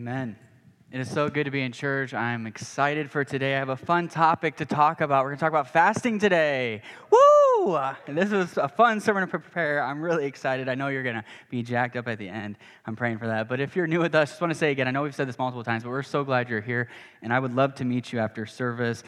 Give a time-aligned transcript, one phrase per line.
[0.00, 0.34] Amen.
[0.90, 2.14] It is so good to be in church.
[2.14, 3.54] I'm excited for today.
[3.54, 5.24] I have a fun topic to talk about.
[5.24, 6.80] We're going to talk about fasting today.
[7.10, 7.78] Woo!
[8.08, 9.84] This is a fun sermon to prepare.
[9.84, 10.70] I'm really excited.
[10.70, 12.56] I know you're going to be jacked up at the end.
[12.86, 13.46] I'm praying for that.
[13.46, 15.28] But if you're new with us, just want to say again, I know we've said
[15.28, 16.88] this multiple times, but we're so glad you're here.
[17.20, 19.04] And I would love to meet you after service.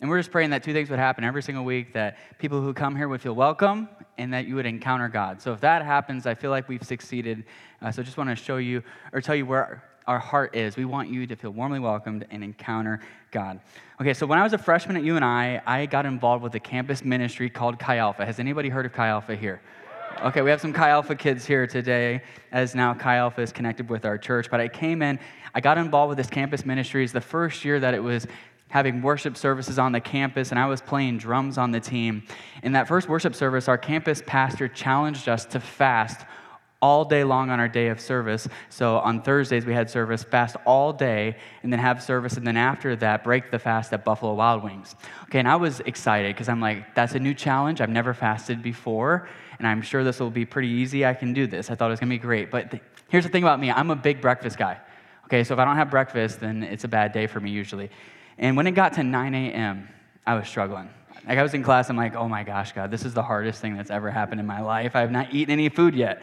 [0.00, 2.74] And we're just praying that two things would happen every single week that people who
[2.74, 3.88] come here would feel welcome
[4.18, 5.40] and that you would encounter God.
[5.40, 7.44] So if that happens, I feel like we've succeeded.
[7.80, 8.82] Uh, so just want to show you
[9.12, 10.76] or tell you where our heart is.
[10.76, 13.00] We want you to feel warmly welcomed and encounter
[13.30, 13.60] God.
[14.00, 17.04] Okay, so when I was a freshman at UNI, I got involved with a campus
[17.04, 18.24] ministry called Chi Alpha.
[18.26, 19.60] Has anybody heard of Chi Alpha here?
[20.22, 22.22] Okay, we have some Chi Alpha kids here today,
[22.52, 24.48] as now Chi Alpha is connected with our church.
[24.50, 25.18] But I came in,
[25.54, 27.02] I got involved with this campus ministry.
[27.02, 28.26] It's the first year that it was
[28.68, 32.24] having worship services on the campus, and I was playing drums on the team.
[32.62, 36.26] In that first worship service, our campus pastor challenged us to fast
[36.84, 38.46] all day long on our day of service.
[38.68, 42.58] So on Thursdays, we had service, fast all day, and then have service, and then
[42.58, 44.94] after that, break the fast at Buffalo Wild Wings.
[45.22, 47.80] Okay, and I was excited because I'm like, that's a new challenge.
[47.80, 49.26] I've never fasted before,
[49.58, 51.06] and I'm sure this will be pretty easy.
[51.06, 51.70] I can do this.
[51.70, 52.50] I thought it was gonna be great.
[52.50, 54.78] But th- here's the thing about me I'm a big breakfast guy.
[55.24, 57.88] Okay, so if I don't have breakfast, then it's a bad day for me usually.
[58.36, 59.88] And when it got to 9 a.m.,
[60.26, 60.90] I was struggling.
[61.26, 63.62] Like I was in class, I'm like, oh my gosh, God, this is the hardest
[63.62, 64.94] thing that's ever happened in my life.
[64.94, 66.20] I have not eaten any food yet.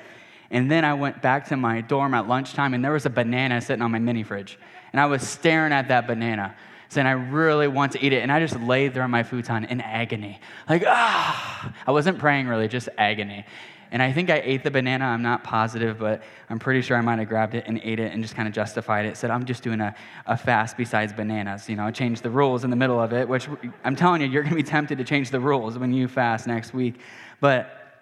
[0.52, 3.62] And then I went back to my dorm at lunchtime, and there was a banana
[3.62, 4.60] sitting on my mini fridge.
[4.92, 6.56] And I was staring at that banana,
[6.90, 8.22] saying, I really want to eat it.
[8.22, 10.42] And I just laid there on my futon in agony.
[10.68, 11.74] Like, ah!
[11.88, 13.46] I wasn't praying really, just agony.
[13.94, 15.06] And I think I ate the banana.
[15.06, 18.14] I'm not positive, but I'm pretty sure I might have grabbed it and ate it
[18.14, 19.16] and just kind of justified it.
[19.18, 21.70] Said, I'm just doing a, a fast besides bananas.
[21.70, 23.50] You know, I changed the rules in the middle of it, which
[23.84, 26.48] I'm telling you, you're going to be tempted to change the rules when you fast
[26.48, 27.00] next week.
[27.42, 28.02] But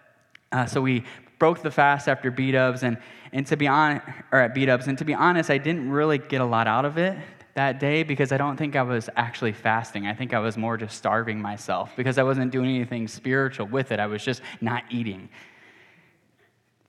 [0.52, 1.06] uh, so we
[1.40, 2.98] broke the fast after B Dubs, and,
[3.32, 6.18] and to be honest, or at B Dubs, and to be honest, I didn't really
[6.18, 7.18] get a lot out of it
[7.56, 10.06] that day because I don't think I was actually fasting.
[10.06, 13.92] I think I was more just starving myself because I wasn't doing anything spiritual with
[13.92, 14.00] it.
[14.00, 15.30] I was just not eating.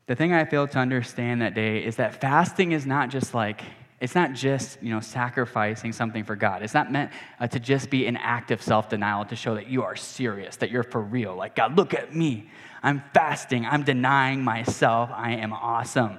[0.06, 3.62] The thing I failed to understand that day is that fasting is not just like,
[4.00, 6.62] it's not just, you know, sacrificing something for God.
[6.62, 9.82] It's not meant uh, to just be an act of self-denial to show that you
[9.82, 11.36] are serious, that you're for real.
[11.36, 12.50] Like, God, look at me.
[12.82, 13.66] I'm fasting.
[13.66, 15.10] I'm denying myself.
[15.12, 16.18] I am awesome.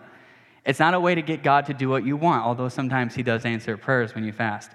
[0.66, 3.24] It's not a way to get God to do what you want, although sometimes He
[3.24, 4.72] does answer prayers when you fast.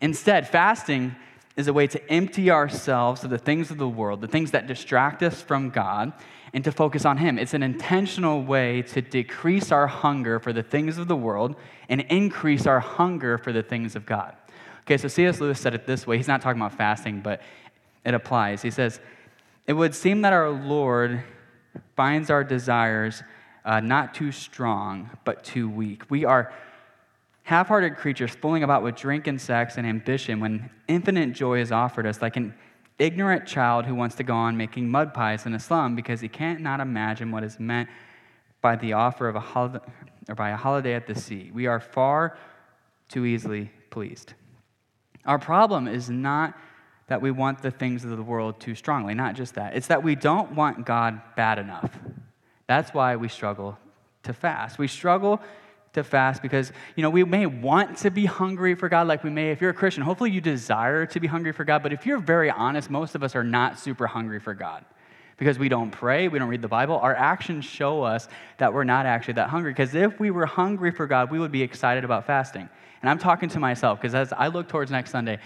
[0.00, 1.14] Instead, fasting
[1.56, 4.66] is a way to empty ourselves of the things of the world, the things that
[4.66, 6.12] distract us from God,
[6.52, 7.38] and to focus on Him.
[7.38, 11.56] It's an intentional way to decrease our hunger for the things of the world
[11.88, 14.36] and increase our hunger for the things of God.
[14.82, 15.40] Okay, so C.S.
[15.40, 16.16] Lewis said it this way.
[16.16, 17.40] He's not talking about fasting, but
[18.04, 18.62] it applies.
[18.62, 19.00] He says,
[19.70, 21.22] It would seem that our Lord
[21.94, 23.22] finds our desires
[23.64, 26.10] uh, not too strong, but too weak.
[26.10, 26.52] We are
[27.44, 31.70] half hearted creatures fooling about with drink and sex and ambition when infinite joy is
[31.70, 32.52] offered us, like an
[32.98, 36.28] ignorant child who wants to go on making mud pies in a slum because he
[36.28, 37.88] can't not imagine what is meant
[38.60, 39.78] by the offer of a holiday
[40.28, 41.52] or by a holiday at the sea.
[41.54, 42.36] We are far
[43.08, 44.34] too easily pleased.
[45.26, 46.58] Our problem is not
[47.10, 49.74] that we want the things of the world too strongly, not just that.
[49.74, 51.90] It's that we don't want God bad enough.
[52.68, 53.76] That's why we struggle
[54.22, 54.78] to fast.
[54.78, 55.40] We struggle
[55.94, 59.30] to fast because you know we may want to be hungry for god like we
[59.30, 62.06] may if you're a christian hopefully you desire to be hungry for god but if
[62.06, 64.84] you're very honest most of us are not super hungry for god
[65.36, 68.28] because we don't pray we don't read the bible our actions show us
[68.58, 71.50] that we're not actually that hungry because if we were hungry for god we would
[71.50, 72.68] be excited about fasting
[73.02, 75.40] and i'm talking to myself because as i look towards next sunday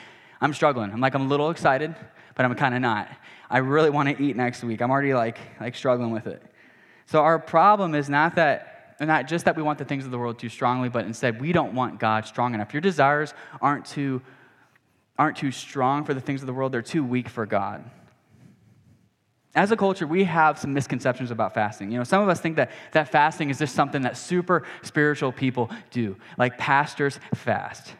[0.44, 1.94] i'm struggling i'm like i'm a little excited
[2.34, 3.08] but i'm kind of not
[3.50, 6.42] i really want to eat next week i'm already like like struggling with it
[7.06, 10.18] so our problem is not that not just that we want the things of the
[10.18, 12.72] world too strongly, but instead we don't want God strong enough.
[12.72, 14.22] Your desires aren't too,
[15.18, 17.90] aren't too strong for the things of the world, they're too weak for God.
[19.56, 21.92] As a culture, we have some misconceptions about fasting.
[21.92, 25.30] You know, some of us think that, that fasting is just something that super spiritual
[25.30, 27.94] people do, like pastors fast.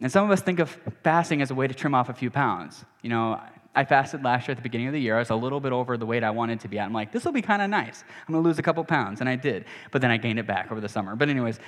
[0.00, 0.70] And some of us think of
[1.02, 2.84] fasting as a way to trim off a few pounds.
[3.02, 3.40] You know,
[3.74, 5.16] I fasted last year at the beginning of the year.
[5.16, 6.86] I was a little bit over the weight I wanted to be at.
[6.86, 8.04] I'm like, this will be kind of nice.
[8.26, 9.20] I'm going to lose a couple pounds.
[9.20, 9.64] And I did.
[9.90, 11.16] But then I gained it back over the summer.
[11.16, 11.58] But, anyways,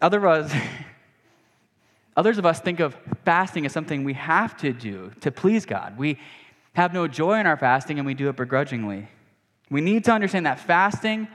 [0.00, 0.52] other of us,
[2.16, 5.96] others of us think of fasting as something we have to do to please God.
[5.96, 6.18] We
[6.74, 9.08] have no joy in our fasting and we do it begrudgingly.
[9.70, 11.28] We need to understand that fasting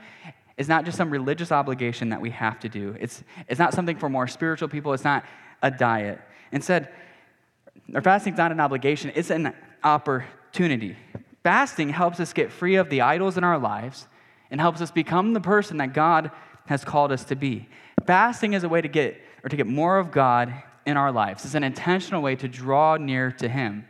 [0.56, 3.96] is not just some religious obligation that we have to do, it's, it's not something
[3.96, 5.24] for more spiritual people, it's not
[5.64, 6.20] a diet.
[6.52, 6.90] Instead,
[7.94, 9.52] our fasting is not an obligation, it's an
[9.82, 10.96] opportunity.
[11.42, 14.06] Fasting helps us get free of the idols in our lives
[14.50, 16.30] and helps us become the person that God
[16.66, 17.68] has called us to be.
[18.06, 20.54] Fasting is a way to get or to get more of God
[20.86, 21.44] in our lives.
[21.44, 23.86] It's an intentional way to draw near to Him.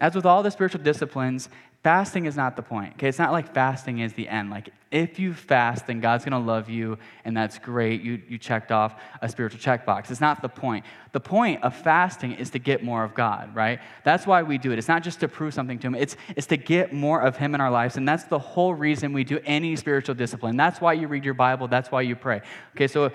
[0.00, 1.48] As with all the spiritual disciplines,
[1.82, 2.94] fasting is not the point.
[2.94, 4.50] Okay, it's not like fasting is the end.
[4.50, 8.02] Like if you fast, then God's gonna love you, and that's great.
[8.02, 10.10] You you checked off a spiritual checkbox.
[10.10, 10.84] It's not the point.
[11.12, 13.80] The point of fasting is to get more of God, right?
[14.04, 14.78] That's why we do it.
[14.78, 15.94] It's not just to prove something to Him.
[15.94, 19.12] It's it's to get more of Him in our lives, and that's the whole reason
[19.12, 20.56] we do any spiritual discipline.
[20.56, 21.68] That's why you read your Bible.
[21.68, 22.40] That's why you pray.
[22.74, 23.12] Okay, so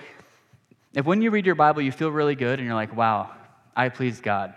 [0.94, 3.32] if when you read your Bible you feel really good and you're like, wow,
[3.76, 4.54] I please God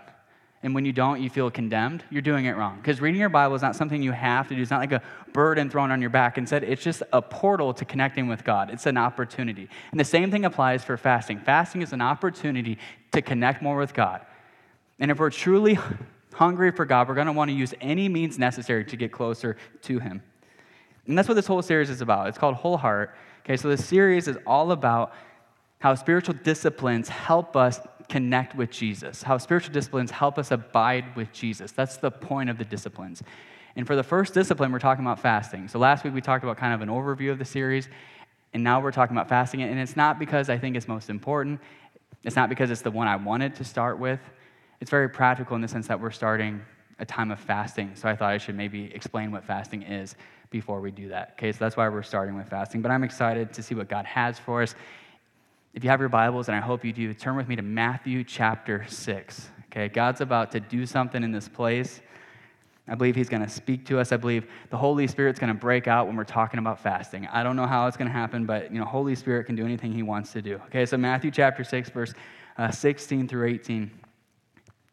[0.63, 2.77] and when you don't, you feel condemned, you're doing it wrong.
[2.77, 4.61] Because reading your Bible is not something you have to do.
[4.61, 6.37] It's not like a burden thrown on your back.
[6.37, 8.71] Instead, it's just a portal to connecting with God.
[8.71, 9.69] It's an opportunity.
[9.91, 11.39] And the same thing applies for fasting.
[11.39, 12.79] Fasting is an opportunity
[13.11, 14.25] to connect more with God.
[14.99, 15.77] And if we're truly
[16.33, 19.57] hungry for God, we're going to want to use any means necessary to get closer
[19.83, 20.23] to Him.
[21.05, 22.27] And that's what this whole series is about.
[22.27, 23.15] It's called Whole Heart.
[23.45, 25.13] Okay, so this series is all about
[25.79, 31.31] how spiritual disciplines help us connect with Jesus, how spiritual disciplines help us abide with
[31.33, 31.71] Jesus.
[31.71, 33.21] That's the point of the disciplines.
[33.75, 35.67] And for the first discipline, we're talking about fasting.
[35.67, 37.89] So last week we talked about kind of an overview of the series,
[38.53, 39.61] and now we're talking about fasting.
[39.61, 41.59] And it's not because I think it's most important,
[42.23, 44.19] it's not because it's the one I wanted to start with.
[44.79, 46.61] It's very practical in the sense that we're starting
[46.99, 47.91] a time of fasting.
[47.95, 50.15] So I thought I should maybe explain what fasting is
[50.49, 51.31] before we do that.
[51.33, 52.81] Okay, so that's why we're starting with fasting.
[52.81, 54.75] But I'm excited to see what God has for us
[55.77, 58.23] if you have your Bibles, and I hope you do, turn with me to Matthew
[58.23, 59.49] chapter 6.
[59.65, 62.01] Okay, God's about to do something in this place.
[62.87, 64.11] I believe He's going to speak to us.
[64.11, 67.27] I believe the Holy Spirit's going to break out when we're talking about fasting.
[67.27, 69.65] I don't know how it's going to happen, but you know, Holy Spirit can do
[69.65, 70.55] anything He wants to do.
[70.65, 72.15] Okay, so Matthew chapter 6, verse
[72.57, 73.91] uh, 16 through 18.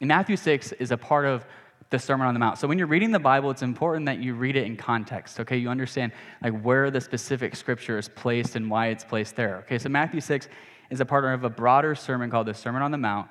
[0.03, 1.47] And Matthew 6 is a part of
[1.89, 2.59] the Sermon on the Mount.
[2.59, 5.57] So when you're reading the Bible, it's important that you read it in context, okay?
[5.57, 9.59] You understand like where the specific scripture is placed and why it's placed there.
[9.59, 10.49] Okay, so Matthew 6
[10.91, 13.29] is a part of a broader sermon called the Sermon on the Mount.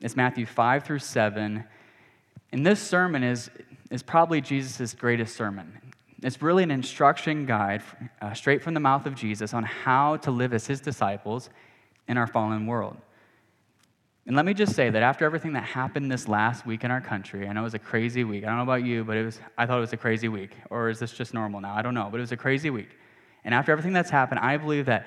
[0.00, 1.64] It's Matthew 5 through 7.
[2.52, 3.50] And this sermon is,
[3.90, 5.78] is probably Jesus' greatest sermon.
[6.22, 7.82] It's really an instruction guide
[8.20, 11.50] uh, straight from the mouth of Jesus on how to live as his disciples
[12.08, 12.96] in our fallen world.
[14.26, 17.00] And let me just say that after everything that happened this last week in our
[17.00, 18.42] country, I know it was a crazy week.
[18.42, 20.50] I don't know about you, but it was, I thought it was a crazy week.
[20.68, 21.74] Or is this just normal now?
[21.74, 22.88] I don't know, but it was a crazy week.
[23.44, 25.06] And after everything that's happened, I believe that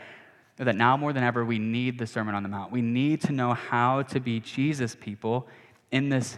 [0.65, 2.71] that now more than ever, we need the Sermon on the Mount.
[2.71, 5.47] We need to know how to be Jesus people
[5.91, 6.38] in this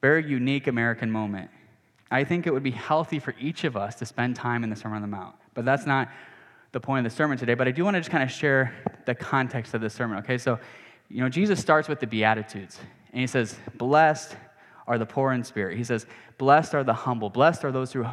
[0.00, 1.50] very unique American moment.
[2.10, 4.76] I think it would be healthy for each of us to spend time in the
[4.76, 5.36] Sermon on the Mount.
[5.54, 6.08] But that's not
[6.72, 7.54] the point of the sermon today.
[7.54, 8.74] But I do want to just kind of share
[9.06, 10.36] the context of the sermon, okay?
[10.36, 10.58] So,
[11.08, 12.78] you know, Jesus starts with the Beatitudes,
[13.12, 14.36] and he says, Blessed
[14.86, 15.78] are the poor in spirit.
[15.78, 17.30] He says, Blessed are the humble.
[17.30, 18.04] Blessed are those who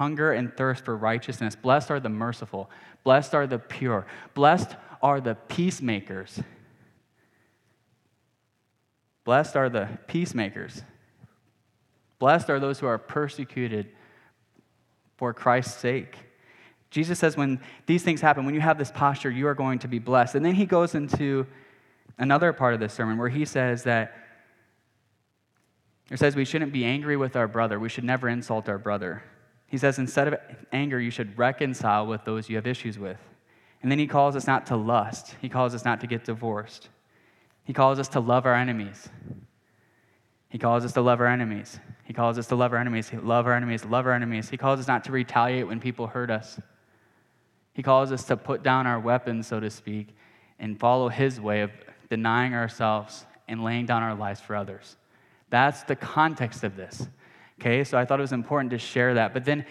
[0.00, 1.54] hunger and thirst for righteousness.
[1.54, 2.70] Blessed are the merciful.
[3.04, 4.06] Blessed are the pure.
[4.32, 6.40] Blessed are the peacemakers.
[9.24, 10.82] Blessed are the peacemakers.
[12.18, 13.90] Blessed are those who are persecuted
[15.18, 16.16] for Christ's sake.
[16.88, 19.88] Jesus says, when these things happen, when you have this posture, you are going to
[19.88, 20.34] be blessed.
[20.34, 21.46] And then he goes into
[22.16, 24.16] another part of this sermon where he says that
[26.10, 27.78] it says we shouldn't be angry with our brother.
[27.78, 29.22] We should never insult our brother.
[29.70, 30.34] He says, instead of
[30.72, 33.18] anger, you should reconcile with those you have issues with.
[33.82, 36.88] And then he calls us not to lust, he calls us not to get divorced.
[37.64, 39.08] He calls us to love our enemies.
[40.48, 41.78] He calls us to love our enemies.
[42.02, 44.50] He calls us to love our enemies, love our enemies, love our enemies.
[44.50, 46.58] He calls us not to retaliate when people hurt us.
[47.72, 50.16] He calls us to put down our weapons, so to speak,
[50.58, 51.70] and follow his way of
[52.08, 54.96] denying ourselves and laying down our lives for others.
[55.50, 57.06] That's the context of this.
[57.60, 59.34] Okay, so I thought it was important to share that.
[59.34, 59.66] But then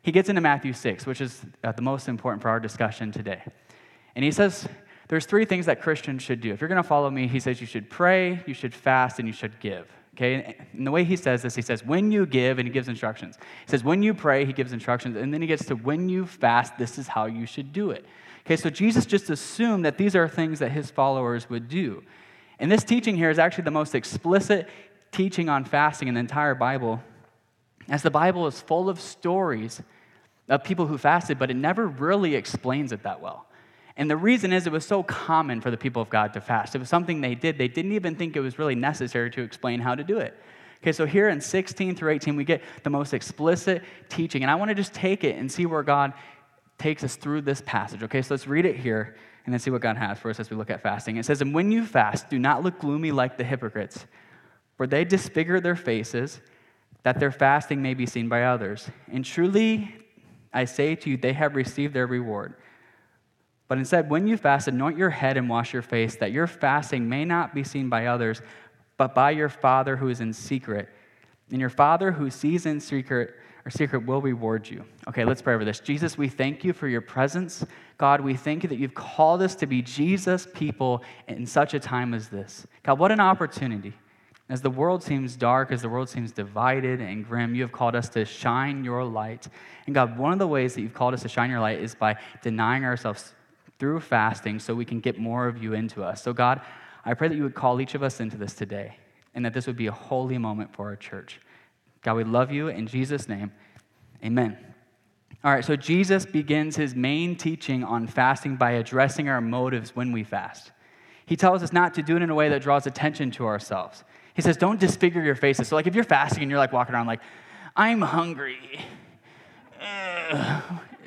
[0.00, 3.42] he gets into Matthew 6, which is uh, the most important for our discussion today.
[4.16, 4.66] And he says
[5.08, 6.52] there's three things that Christians should do.
[6.52, 9.28] If you're going to follow me, he says you should pray, you should fast, and
[9.28, 9.86] you should give.
[10.14, 12.88] Okay, and the way he says this, he says, when you give, and he gives
[12.88, 13.36] instructions.
[13.66, 15.16] He says, when you pray, he gives instructions.
[15.16, 18.06] And then he gets to when you fast, this is how you should do it.
[18.46, 22.04] Okay, so Jesus just assumed that these are things that his followers would do.
[22.58, 24.68] And this teaching here is actually the most explicit
[25.10, 27.02] teaching on fasting in the entire Bible
[27.88, 29.82] as the Bible is full of stories
[30.48, 33.46] of people who fasted, but it never really explains it that well.
[33.96, 36.74] And the reason is it was so common for the people of God to fast.
[36.74, 37.58] It was something they did.
[37.58, 40.36] They didn't even think it was really necessary to explain how to do it.
[40.82, 44.42] Okay, so here in 16 through 18, we get the most explicit teaching.
[44.42, 46.12] And I want to just take it and see where God
[46.76, 48.02] takes us through this passage.
[48.02, 50.50] Okay, so let's read it here and then see what God has for us as
[50.50, 51.16] we look at fasting.
[51.16, 54.04] It says, And when you fast, do not look gloomy like the hypocrites,
[54.76, 56.40] for they disfigure their faces
[57.04, 58.90] that their fasting may be seen by others.
[59.12, 59.94] And truly,
[60.52, 62.54] I say to you, they have received their reward.
[63.68, 67.08] But instead, when you fast, anoint your head and wash your face, that your fasting
[67.08, 68.42] may not be seen by others,
[68.96, 70.88] but by your Father who is in secret.
[71.50, 73.34] And your Father who sees in secret
[73.64, 74.84] or secret will reward you.
[75.08, 75.80] Okay, let's pray over this.
[75.80, 77.64] Jesus, we thank you for your presence.
[77.96, 81.80] God, we thank you that you've called us to be Jesus people in such a
[81.80, 82.66] time as this.
[82.82, 83.94] God, what an opportunity.
[84.48, 87.94] As the world seems dark, as the world seems divided and grim, you have called
[87.94, 89.48] us to shine your light.
[89.86, 91.94] And God, one of the ways that you've called us to shine your light is
[91.94, 93.32] by denying ourselves
[93.78, 96.22] through fasting so we can get more of you into us.
[96.22, 96.60] So, God,
[97.04, 98.98] I pray that you would call each of us into this today
[99.34, 101.40] and that this would be a holy moment for our church.
[102.02, 102.68] God, we love you.
[102.68, 103.50] In Jesus' name,
[104.22, 104.58] amen.
[105.42, 110.12] All right, so Jesus begins his main teaching on fasting by addressing our motives when
[110.12, 110.70] we fast.
[111.26, 114.04] He tells us not to do it in a way that draws attention to ourselves.
[114.34, 115.68] He says, don't disfigure your faces.
[115.68, 117.20] So, like, if you're fasting and you're like walking around like,
[117.76, 118.58] I'm hungry,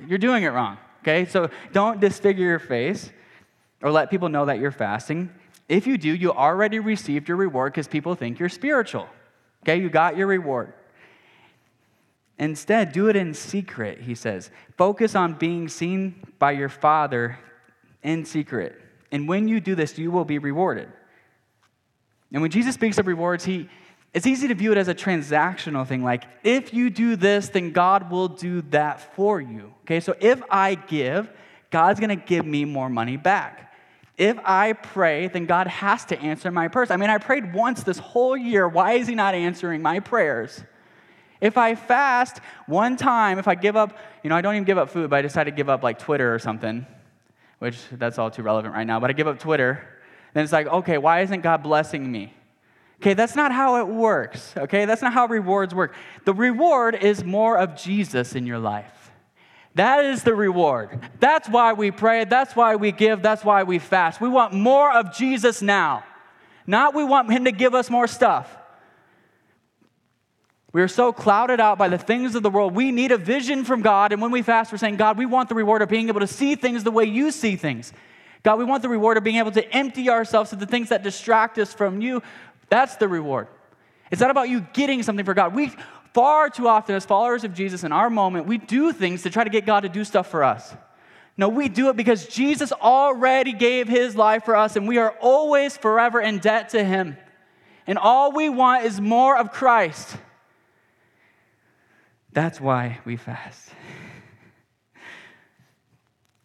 [0.07, 1.25] you're doing it wrong, okay?
[1.25, 3.12] So, don't disfigure your face
[3.81, 5.29] or let people know that you're fasting.
[5.67, 9.07] If you do, you already received your reward because people think you're spiritual,
[9.63, 9.77] okay?
[9.77, 10.74] You got your reward.
[12.39, 14.51] Instead, do it in secret, he says.
[14.77, 17.39] Focus on being seen by your Father
[18.03, 18.79] in secret.
[19.12, 20.88] And when you do this, you will be rewarded.
[22.31, 23.69] And when Jesus speaks of rewards, he,
[24.13, 26.03] it's easy to view it as a transactional thing.
[26.03, 29.74] Like, if you do this, then God will do that for you.
[29.84, 31.29] Okay, so if I give,
[31.69, 33.74] God's gonna give me more money back.
[34.17, 36.89] If I pray, then God has to answer my prayers.
[36.89, 38.67] I mean, I prayed once this whole year.
[38.67, 40.63] Why is He not answering my prayers?
[41.39, 44.79] If I fast one time, if I give up, you know, I don't even give
[44.79, 46.86] up food, but I decide to give up like Twitter or something,
[47.60, 49.88] which that's all too relevant right now, but I give up Twitter,
[50.38, 52.32] then it's like, okay, why isn't God blessing me?
[53.01, 54.53] Okay, that's not how it works.
[54.56, 55.94] Okay, that's not how rewards work.
[56.25, 59.12] The reward is more of Jesus in your life.
[59.75, 61.00] That is the reward.
[61.20, 62.25] That's why we pray.
[62.25, 63.22] That's why we give.
[63.22, 64.20] That's why we fast.
[64.20, 66.03] We want more of Jesus now.
[66.65, 68.56] Not we want Him to give us more stuff.
[70.74, 72.75] We are so clouded out by the things of the world.
[72.75, 74.12] We need a vision from God.
[74.12, 76.27] And when we fast, we're saying, God, we want the reward of being able to
[76.27, 77.94] see things the way you see things.
[78.48, 81.04] God, we want the reward of being able to empty ourselves of the things that
[81.04, 82.24] distract us from you.
[82.70, 83.50] That's the reward.
[84.10, 85.54] It's not about you getting something for God.
[85.54, 85.74] We
[86.13, 89.44] far too often, as followers of Jesus in our moment, we do things to try
[89.44, 90.74] to get God to do stuff for us.
[91.36, 95.13] No, we do it because Jesus already gave his life for us, and we are
[95.20, 97.18] always forever in debt to him.
[97.86, 100.16] And all we want is more of Christ.
[102.32, 103.72] That's why we fast.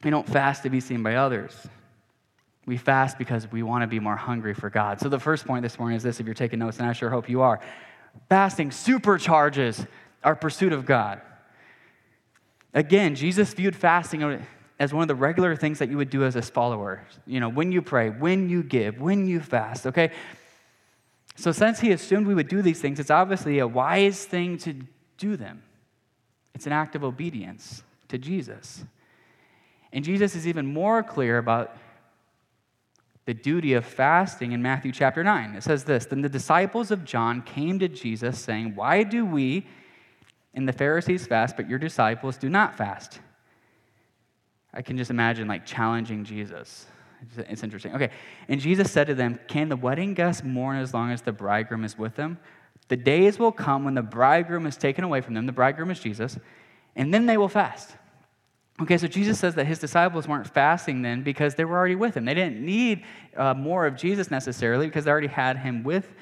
[0.02, 1.54] We don't fast to be seen by others.
[2.64, 5.00] We fast because we want to be more hungry for God.
[5.00, 7.10] So, the first point this morning is this if you're taking notes, and I sure
[7.10, 7.60] hope you are
[8.28, 9.86] fasting supercharges
[10.22, 11.20] our pursuit of God.
[12.74, 14.44] Again, Jesus viewed fasting
[14.78, 17.04] as one of the regular things that you would do as a follower.
[17.26, 20.10] You know, when you pray, when you give, when you fast, okay?
[21.36, 24.74] So, since he assumed we would do these things, it's obviously a wise thing to
[25.18, 25.62] do them.
[26.54, 28.84] It's an act of obedience to Jesus.
[29.92, 31.76] And Jesus is even more clear about
[33.24, 35.54] the duty of fasting in Matthew chapter 9.
[35.54, 39.66] It says this Then the disciples of John came to Jesus, saying, Why do we
[40.54, 43.20] and the Pharisees fast, but your disciples do not fast?
[44.74, 46.86] I can just imagine like challenging Jesus.
[47.36, 47.94] It's interesting.
[47.94, 48.10] Okay.
[48.48, 51.84] And Jesus said to them, Can the wedding guests mourn as long as the bridegroom
[51.84, 52.38] is with them?
[52.88, 56.00] The days will come when the bridegroom is taken away from them, the bridegroom is
[56.00, 56.38] Jesus,
[56.96, 57.94] and then they will fast.
[58.80, 62.16] Okay, so Jesus says that his disciples weren't fasting then because they were already with
[62.16, 62.24] him.
[62.24, 63.04] They didn't need
[63.36, 66.12] uh, more of Jesus necessarily because they already had him with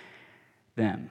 [0.74, 1.10] them.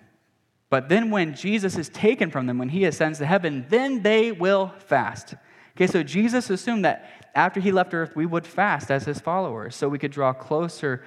[0.69, 4.31] But then when Jesus is taken from them, when he ascends to heaven, then they
[4.31, 5.33] will fast.
[5.75, 9.75] Okay, so Jesus assumed that after he left earth, we would fast as his followers
[9.75, 11.03] so we could draw closer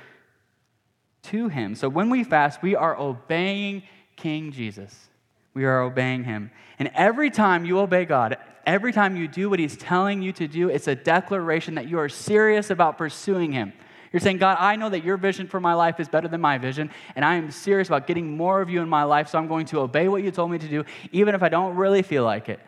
[1.24, 1.74] to him.
[1.74, 3.82] So when we fast, we are obeying
[4.16, 5.08] King Jesus.
[5.54, 6.50] We are obeying him.
[6.78, 10.48] And every time you obey God, every time you do what he's telling you to
[10.48, 13.72] do, it's a declaration that you are serious about pursuing him.
[14.12, 16.58] You're saying, God, I know that your vision for my life is better than my
[16.58, 19.48] vision, and I am serious about getting more of you in my life, so I'm
[19.48, 22.24] going to obey what you told me to do, even if I don't really feel
[22.24, 22.60] like it.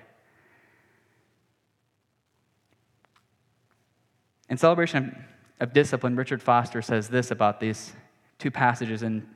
[4.48, 5.24] In celebration
[5.60, 7.92] of discipline, Richard Foster says this about these
[8.38, 9.26] two passages in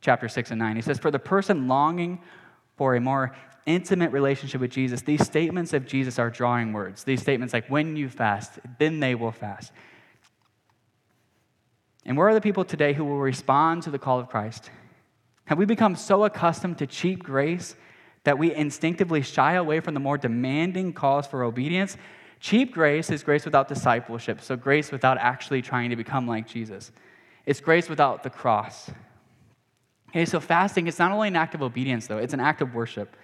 [0.00, 0.76] chapter 6 and 9.
[0.76, 2.20] He says, For the person longing
[2.76, 3.34] for a more
[3.66, 7.04] intimate relationship with Jesus, these statements of Jesus are drawing words.
[7.04, 9.72] These statements like, when you fast, then they will fast.
[12.04, 14.70] And where are the people today who will respond to the call of Christ?
[15.46, 17.76] Have we become so accustomed to cheap grace
[18.24, 21.96] that we instinctively shy away from the more demanding calls for obedience?
[22.40, 26.92] Cheap grace is grace without discipleship, so grace without actually trying to become like Jesus.
[27.46, 28.90] It's grace without the cross.
[30.10, 32.74] Okay, so fasting is not only an act of obedience, though, it's an act of
[32.74, 33.16] worship.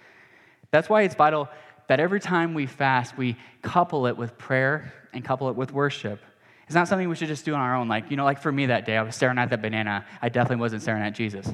[0.71, 1.49] That's why it's vital
[1.87, 6.21] that every time we fast, we couple it with prayer and couple it with worship.
[6.65, 7.89] It's not something we should just do on our own.
[7.89, 10.05] Like, you know, like for me that day, I was staring at that banana.
[10.21, 11.53] I definitely wasn't staring at Jesus,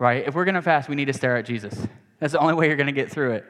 [0.00, 0.26] right?
[0.26, 1.86] If we're going to fast, we need to stare at Jesus.
[2.18, 3.44] That's the only way you're going to get through it.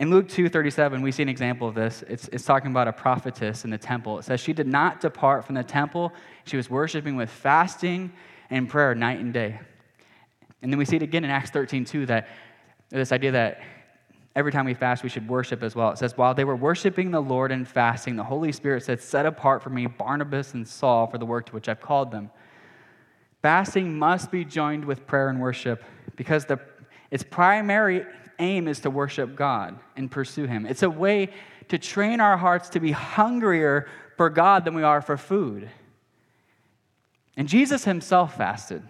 [0.00, 2.02] In Luke 2 37, we see an example of this.
[2.08, 4.18] It's, it's talking about a prophetess in the temple.
[4.18, 6.12] It says, She did not depart from the temple.
[6.44, 8.10] She was worshiping with fasting
[8.48, 9.60] and prayer night and day.
[10.62, 12.28] And then we see it again in Acts 13 2 that
[12.88, 13.60] this idea that
[14.36, 15.90] every time we fast, we should worship as well.
[15.90, 19.26] It says, While they were worshiping the Lord and fasting, the Holy Spirit said, Set
[19.26, 22.30] apart for me Barnabas and Saul for the work to which I've called them.
[23.42, 25.82] Fasting must be joined with prayer and worship
[26.16, 26.60] because the,
[27.10, 28.04] its primary
[28.38, 30.66] aim is to worship God and pursue Him.
[30.66, 31.30] It's a way
[31.68, 35.70] to train our hearts to be hungrier for God than we are for food.
[37.36, 38.82] And Jesus Himself fasted.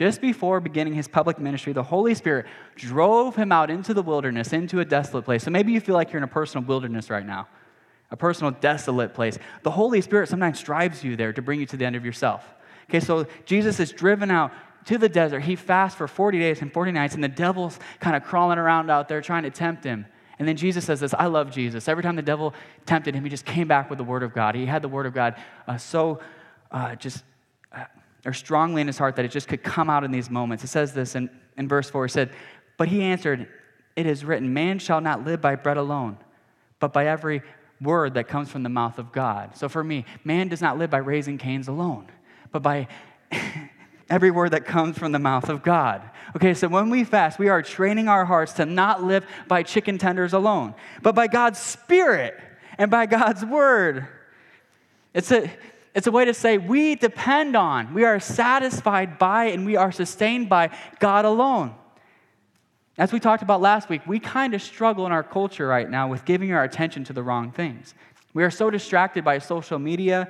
[0.00, 4.54] Just before beginning his public ministry, the Holy Spirit drove him out into the wilderness,
[4.54, 5.42] into a desolate place.
[5.42, 7.48] So maybe you feel like you're in a personal wilderness right now,
[8.10, 9.38] a personal desolate place.
[9.62, 12.46] The Holy Spirit sometimes drives you there to bring you to the end of yourself.
[12.88, 14.52] Okay, so Jesus is driven out
[14.86, 15.40] to the desert.
[15.40, 18.90] He fasts for 40 days and 40 nights, and the devil's kind of crawling around
[18.90, 20.06] out there trying to tempt him.
[20.38, 21.88] And then Jesus says this I love Jesus.
[21.88, 22.54] Every time the devil
[22.86, 24.54] tempted him, he just came back with the word of God.
[24.54, 25.34] He had the word of God
[25.68, 26.20] uh, so
[26.70, 27.22] uh, just
[28.24, 30.64] or strongly in his heart that it just could come out in these moments.
[30.64, 32.06] It says this in, in verse 4.
[32.06, 32.30] It said,
[32.76, 33.48] But he answered,
[33.96, 36.18] It is written, Man shall not live by bread alone,
[36.78, 37.42] but by every
[37.80, 39.56] word that comes from the mouth of God.
[39.56, 42.08] So for me, man does not live by Raising Cane's alone,
[42.52, 42.88] but by
[44.10, 46.02] every word that comes from the mouth of God.
[46.36, 49.98] Okay, so when we fast, we are training our hearts to not live by chicken
[49.98, 52.38] tenders alone, but by God's Spirit
[52.76, 54.06] and by God's word.
[55.14, 55.50] It's a,
[55.94, 59.90] it's a way to say we depend on, we are satisfied by, and we are
[59.90, 61.74] sustained by God alone.
[62.98, 66.08] As we talked about last week, we kind of struggle in our culture right now
[66.08, 67.94] with giving our attention to the wrong things.
[68.34, 70.28] We are so distracted by social media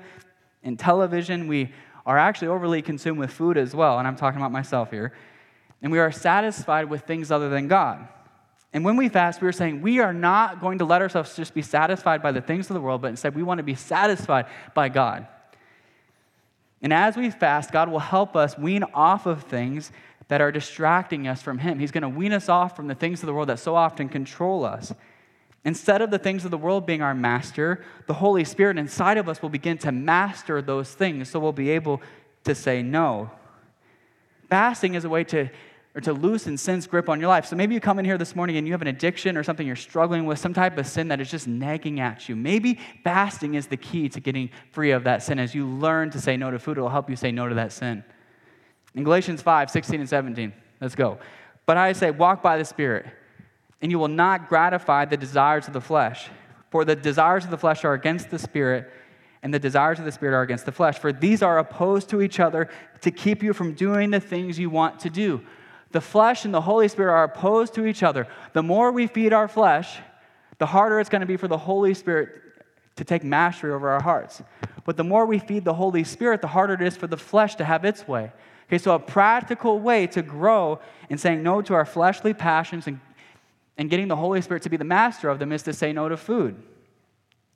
[0.62, 1.48] and television.
[1.48, 1.72] We
[2.06, 5.12] are actually overly consumed with food as well, and I'm talking about myself here.
[5.82, 8.08] And we are satisfied with things other than God.
[8.72, 11.54] And when we fast, we are saying we are not going to let ourselves just
[11.54, 14.46] be satisfied by the things of the world, but instead we want to be satisfied
[14.74, 15.26] by God.
[16.82, 19.92] And as we fast, God will help us wean off of things
[20.28, 21.78] that are distracting us from Him.
[21.78, 24.08] He's going to wean us off from the things of the world that so often
[24.08, 24.94] control us.
[25.64, 29.28] Instead of the things of the world being our master, the Holy Spirit inside of
[29.28, 32.00] us will begin to master those things so we'll be able
[32.44, 33.30] to say no.
[34.48, 35.50] Fasting is a way to
[35.94, 37.46] or to loosen sin's grip on your life.
[37.46, 39.66] So maybe you come in here this morning and you have an addiction or something
[39.66, 42.36] you're struggling with, some type of sin that is just nagging at you.
[42.36, 45.38] Maybe fasting is the key to getting free of that sin.
[45.38, 47.54] As you learn to say no to food, it will help you say no to
[47.56, 48.04] that sin.
[48.94, 51.18] In Galatians 5 16 and 17, let's go.
[51.66, 53.06] But I say, walk by the Spirit,
[53.80, 56.28] and you will not gratify the desires of the flesh.
[56.70, 58.90] For the desires of the flesh are against the Spirit,
[59.42, 60.98] and the desires of the Spirit are against the flesh.
[60.98, 62.68] For these are opposed to each other
[63.00, 65.40] to keep you from doing the things you want to do.
[65.92, 68.26] The flesh and the Holy Spirit are opposed to each other.
[68.52, 69.98] The more we feed our flesh,
[70.58, 72.30] the harder it's going to be for the Holy Spirit
[72.96, 74.42] to take mastery over our hearts.
[74.84, 77.56] But the more we feed the Holy Spirit, the harder it is for the flesh
[77.56, 78.30] to have its way.
[78.68, 83.00] Okay, so a practical way to grow in saying no to our fleshly passions and,
[83.76, 86.08] and getting the Holy Spirit to be the master of them is to say no
[86.08, 86.62] to food.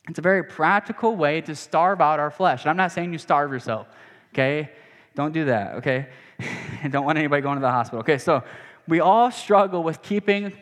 [0.08, 2.62] It's a very practical way to starve out our flesh.
[2.62, 3.86] And I'm not saying you starve yourself,
[4.32, 4.70] okay?
[5.14, 6.08] Don't do that, okay?
[6.40, 8.00] I don't want anybody going to the hospital.
[8.00, 8.42] Okay, so
[8.86, 10.52] we all struggle with keeping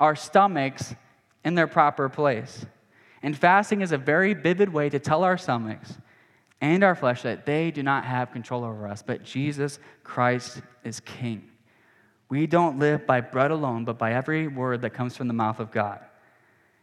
[0.00, 0.94] our stomachs
[1.44, 2.66] in their proper place.
[3.22, 5.94] And fasting is a very vivid way to tell our stomachs
[6.60, 11.00] and our flesh that they do not have control over us, but Jesus Christ is
[11.00, 11.50] King.
[12.28, 15.60] We don't live by bread alone, but by every word that comes from the mouth
[15.60, 16.00] of God.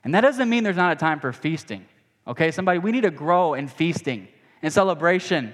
[0.04, 1.86] And that doesn't mean there's not a time for feasting.
[2.28, 4.28] Okay, somebody, we need to grow in feasting
[4.62, 5.54] and celebration.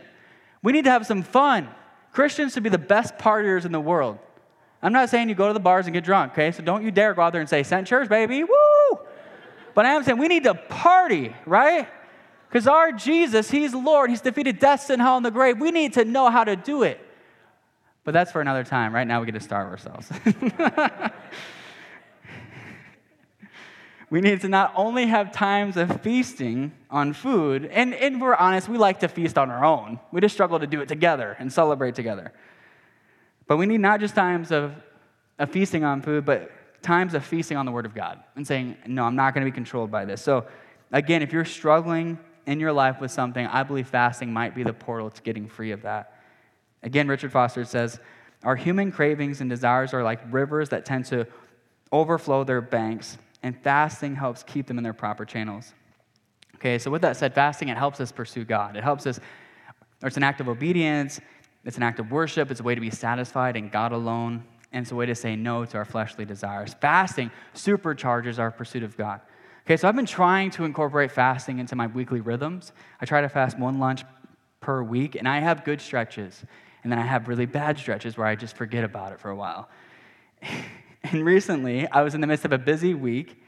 [0.62, 1.70] We need to have some fun.
[2.18, 4.18] Christians should be the best partiers in the world.
[4.82, 6.52] I'm not saying you go to the bars and get drunk, okay?
[6.52, 9.00] So don't you dare go out there and say, Sent Church, baby, woo!
[9.76, 11.88] But I am saying we need to party, right?
[12.50, 14.10] Because our Jesus, He's Lord.
[14.10, 15.60] He's defeated death, and hell, and the grave.
[15.60, 17.00] We need to know how to do it.
[18.04, 18.96] But that's for another time.
[18.96, 20.10] Right now, we get to starve ourselves.
[24.10, 28.70] we need to not only have times of feasting on food, and, and we're honest,
[28.70, 30.00] we like to feast on our own.
[30.12, 32.32] We just struggle to do it together and celebrate together.
[33.48, 34.74] But we need not just times of,
[35.40, 38.78] of feasting on food, but times of feasting on the Word of God and saying,
[38.86, 40.22] No, I'm not going to be controlled by this.
[40.22, 40.46] So,
[40.92, 44.74] again, if you're struggling in your life with something, I believe fasting might be the
[44.74, 46.22] portal to getting free of that.
[46.84, 48.00] Again, Richard Foster says,
[48.44, 51.28] Our human cravings and desires are like rivers that tend to
[51.92, 55.74] overflow their banks, and fasting helps keep them in their proper channels.
[56.56, 58.76] Okay, so with that said, fasting, it helps us pursue God.
[58.76, 59.20] It helps us,
[60.02, 61.20] or it's an act of obedience,
[61.66, 64.84] it's an act of worship, it's a way to be satisfied in God alone, and
[64.84, 66.74] it's a way to say no to our fleshly desires.
[66.82, 69.22] Fasting supercharges our pursuit of God.
[69.66, 72.72] Okay, so I've been trying to incorporate fasting into my weekly rhythms.
[73.02, 74.04] I try to fast one lunch
[74.62, 76.44] per week, and I have good stretches,
[76.84, 79.36] and then I have really bad stretches where I just forget about it for a
[79.36, 79.70] while.
[81.12, 83.42] and recently, I was in the midst of a busy week,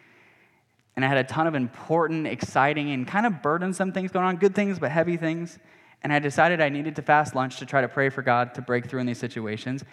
[0.96, 4.38] and I had a ton of important, exciting, and kind of burdensome things going on
[4.38, 5.58] good things, but heavy things.
[6.04, 8.62] And I decided I needed to fast lunch to try to pray for God to
[8.62, 9.84] break through in these situations.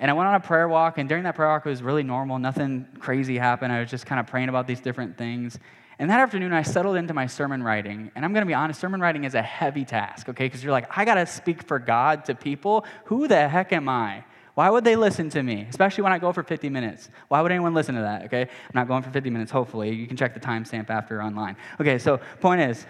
[0.00, 2.02] And I went on a prayer walk, and during that prayer walk, it was really
[2.02, 2.38] normal.
[2.38, 3.72] Nothing crazy happened.
[3.72, 5.58] I was just kind of praying about these different things.
[5.98, 8.10] And that afternoon, I settled into my sermon writing.
[8.16, 10.46] And I'm going to be honest, sermon writing is a heavy task, okay?
[10.46, 12.84] Because you're like, I got to speak for God to people.
[13.04, 14.24] Who the heck am I?
[14.54, 15.66] Why would they listen to me?
[15.68, 17.10] Especially when I go for 50 minutes.
[17.28, 18.24] Why would anyone listen to that?
[18.26, 18.42] Okay?
[18.42, 19.92] I'm not going for 50 minutes, hopefully.
[19.92, 21.56] You can check the timestamp after online.
[21.80, 22.86] Okay, so point is,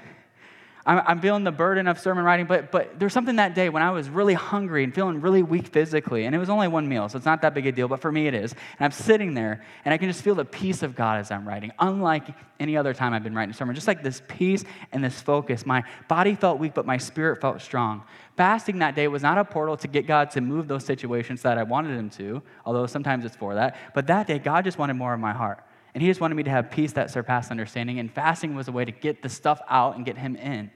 [0.87, 3.83] I'm, I'm feeling the burden of sermon writing, but, but there's something that day when
[3.83, 7.09] I was really hungry and feeling really weak physically, and it was only one meal,
[7.09, 8.53] so it's not that big a deal, but for me it is.
[8.53, 11.49] And I'm sitting there, and I can just feel the peace of God as I'm
[11.49, 12.27] writing, unlike
[12.61, 13.75] any other time I've been writing a sermon.
[13.75, 15.67] Just like this peace and this focus.
[15.67, 18.03] My body felt weak, but my spirit felt strong.
[18.37, 21.57] Fasting that day was not a portal to get God to move those situations that
[21.57, 23.77] I wanted Him to, although sometimes it's for that.
[23.95, 25.65] But that day, God just wanted more of my heart.
[25.95, 28.01] And he just wanted me to have peace that surpassed understanding.
[28.01, 30.71] And fasting was a way to get the stuff out and get him in.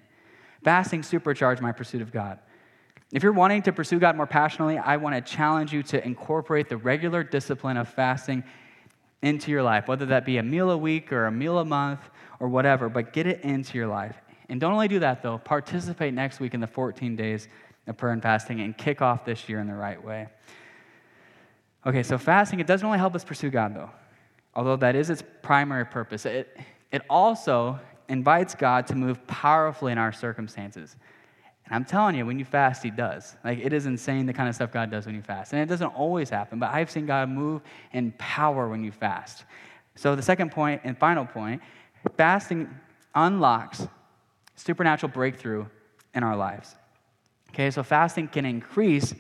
[0.63, 2.39] Fasting supercharged my pursuit of God.
[3.11, 6.69] If you're wanting to pursue God more passionately, I want to challenge you to incorporate
[6.69, 8.45] the regular discipline of fasting
[9.23, 12.01] into your life, whether that be a meal a week or a meal a month
[12.39, 14.17] or whatever, but get it into your life.
[14.49, 17.49] And don't only do that, though, participate next week in the 14 days
[17.87, 20.29] of prayer and fasting and kick off this year in the right way.
[21.85, 23.91] Okay, so fasting, it doesn't only help us pursue God, though
[24.59, 26.59] although that is its primary purpose, it,
[26.91, 30.97] it also invites God to move powerfully in our circumstances.
[31.65, 33.37] And I'm telling you, when you fast, He does.
[33.45, 35.53] Like, it is insane the kind of stuff God does when you fast.
[35.53, 39.45] And it doesn't always happen, but I've seen God move in power when you fast.
[39.95, 41.63] So, the second point and final point
[42.17, 42.69] fasting
[43.15, 43.87] unlocks
[44.57, 45.67] supernatural breakthrough
[46.17, 46.75] in our lives.
[47.51, 49.15] Okay, so fasting can increase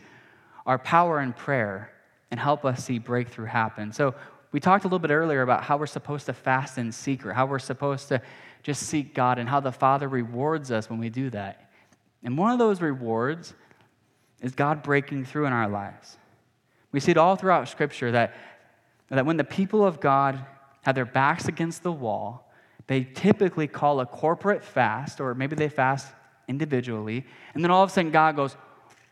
[0.66, 1.92] our power in prayer
[2.32, 3.92] and help us see breakthrough happen.
[3.92, 4.16] So,
[4.52, 7.46] we talked a little bit earlier about how we're supposed to fast in secret, how
[7.46, 8.22] we're supposed to
[8.62, 11.70] just seek God, and how the Father rewards us when we do that.
[12.22, 13.54] And one of those rewards
[14.40, 16.16] is God breaking through in our lives.
[16.92, 18.34] We see it all throughout Scripture that,
[19.10, 20.44] that when the people of God
[20.82, 22.50] have their backs against the wall,
[22.86, 26.08] they typically call a corporate fast, or maybe they fast
[26.48, 28.56] individually, and then all of a sudden God goes,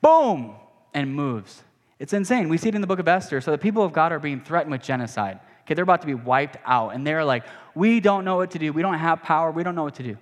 [0.01, 0.55] boom,
[0.95, 1.63] and moves.
[1.99, 2.49] It's insane.
[2.49, 3.41] We see it in the book of Esther.
[3.41, 5.41] So the people of God are being threatened with genocide.
[5.63, 6.91] Okay, they're about to be wiped out.
[6.91, 8.73] And they're like, we don't know what to do.
[8.73, 9.51] We don't have power.
[9.51, 10.17] We don't know what to do.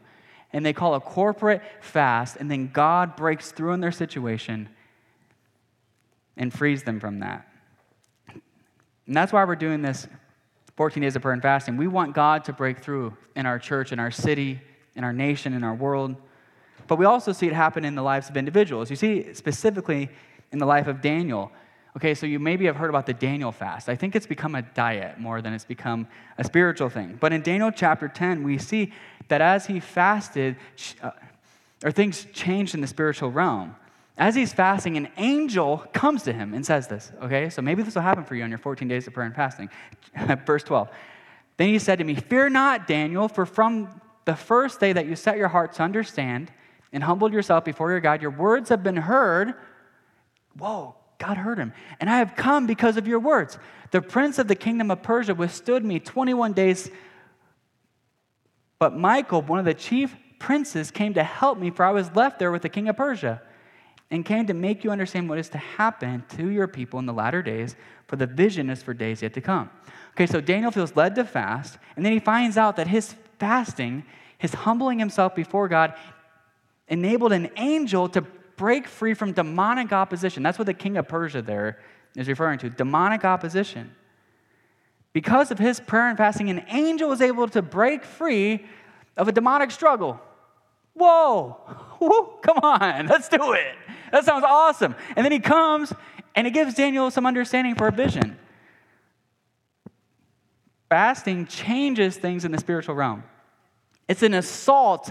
[0.53, 4.69] And they call a corporate fast, and then God breaks through in their situation
[6.37, 7.49] and frees them from that.
[8.29, 10.07] And that's why we're doing this
[10.77, 11.77] 14 days of prayer and fasting.
[11.77, 14.61] We want God to break through in our church, in our city,
[14.95, 16.15] in our nation, in our world.
[16.87, 18.91] But we also see it happen in the lives of individuals.
[18.91, 20.09] You see, specifically
[20.53, 21.51] in the life of Daniel.
[21.97, 23.89] Okay, so you maybe have heard about the Daniel fast.
[23.89, 27.17] I think it's become a diet more than it's become a spiritual thing.
[27.21, 28.93] But in Daniel chapter 10, we see
[29.29, 30.57] that as he fasted,
[31.03, 31.13] uh,
[31.85, 33.77] or things changed in the spiritual realm.
[34.19, 37.49] As he's fasting, an angel comes to him and says this, okay?
[37.49, 39.71] So maybe this will happen for you on your 14 days of prayer and fasting.
[40.47, 40.89] Verse 12.
[41.57, 45.15] Then he said to me, Fear not, Daniel, for from the first day that you
[45.15, 46.51] set your heart to understand
[46.93, 49.55] and humbled yourself before your God, your words have been heard.
[50.57, 51.73] Whoa, God heard him.
[52.01, 53.59] And I have come because of your words.
[53.91, 56.91] The prince of the kingdom of Persia withstood me 21 days.
[58.79, 62.39] But Michael, one of the chief princes, came to help me, for I was left
[62.39, 63.41] there with the king of Persia,
[64.11, 67.13] and came to make you understand what is to happen to your people in the
[67.13, 69.71] latter days, for the vision is for days yet to come.
[70.11, 74.05] Okay, so Daniel feels led to fast, and then he finds out that his fasting,
[74.39, 75.95] his humbling himself before God,
[76.89, 80.43] enabled an angel to break free from demonic opposition.
[80.43, 81.79] That's what the king of Persia there
[82.17, 83.95] is referring to demonic opposition.
[85.13, 88.65] Because of his prayer and fasting, an angel was able to break free
[89.17, 90.21] of a demonic struggle.
[90.95, 91.57] Whoa,
[92.01, 93.75] Woo, come on, let's do it.
[94.13, 94.95] That sounds awesome.
[95.17, 95.93] And then he comes
[96.35, 98.39] and he gives Daniel some understanding for a vision.
[100.89, 103.25] fasting changes things in the spiritual realm.
[104.09, 105.11] It's an assault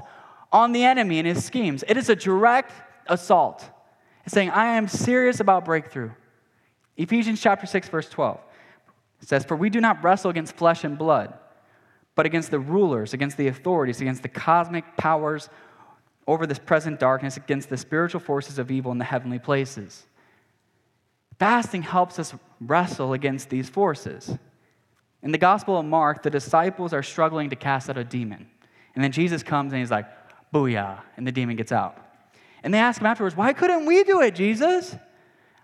[0.51, 1.83] on the enemy and his schemes.
[1.87, 2.71] It is a direct
[3.07, 3.69] assault.
[4.25, 6.11] It's saying, I am serious about breakthrough.
[6.97, 8.39] Ephesians chapter 6, verse 12.
[9.21, 11.33] Says, For we do not wrestle against flesh and blood,
[12.15, 15.49] but against the rulers, against the authorities, against the cosmic powers
[16.27, 20.05] over this present darkness, against the spiritual forces of evil in the heavenly places.
[21.39, 24.37] Fasting helps us wrestle against these forces.
[25.21, 28.49] In the Gospel of Mark, the disciples are struggling to cast out a demon.
[28.95, 30.05] And then Jesus comes and he's like,
[30.53, 31.97] booyah, and the demon gets out.
[32.63, 34.95] And they ask him afterwards, why couldn't we do it, Jesus?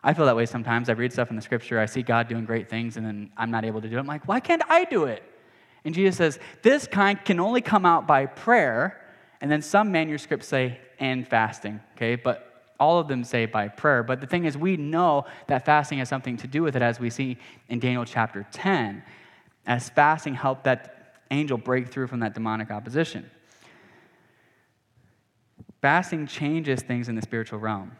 [0.04, 0.90] I feel that way sometimes.
[0.90, 3.52] I read stuff in the scripture, I see God doing great things, and then I'm
[3.52, 4.00] not able to do it.
[4.00, 5.24] I'm like, why can't I do it?
[5.86, 9.02] And Jesus says, this kind can only come out by prayer.
[9.42, 12.16] And then some manuscripts say, and fasting, okay?
[12.16, 14.04] But all of them say by prayer.
[14.04, 17.00] But the thing is, we know that fasting has something to do with it, as
[17.00, 17.38] we see
[17.70, 19.02] in Daniel chapter 10,
[19.66, 23.30] as fasting helped that angel break through from that demonic opposition.
[25.82, 27.92] Fasting changes things in the spiritual realm.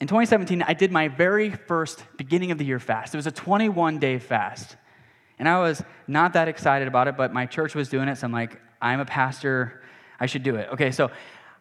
[0.00, 3.14] In 2017, I did my very first beginning of the year fast.
[3.14, 4.76] It was a 21 day fast.
[5.38, 8.26] And I was not that excited about it, but my church was doing it, so
[8.26, 9.82] I'm like, I'm a pastor,
[10.18, 10.68] I should do it.
[10.72, 11.10] Okay, so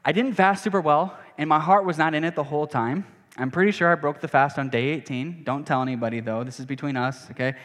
[0.05, 3.05] I didn't fast super well, and my heart was not in it the whole time.
[3.37, 5.43] I'm pretty sure I broke the fast on day 18.
[5.43, 6.43] Don't tell anybody, though.
[6.43, 7.55] This is between us, okay?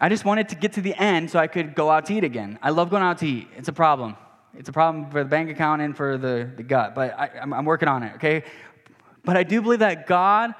[0.00, 2.24] I just wanted to get to the end so I could go out to eat
[2.24, 2.58] again.
[2.62, 4.16] I love going out to eat, it's a problem.
[4.58, 7.52] It's a problem for the bank account and for the, the gut, but I, I'm,
[7.52, 8.44] I'm working on it, okay?
[9.24, 10.54] But I do believe that God,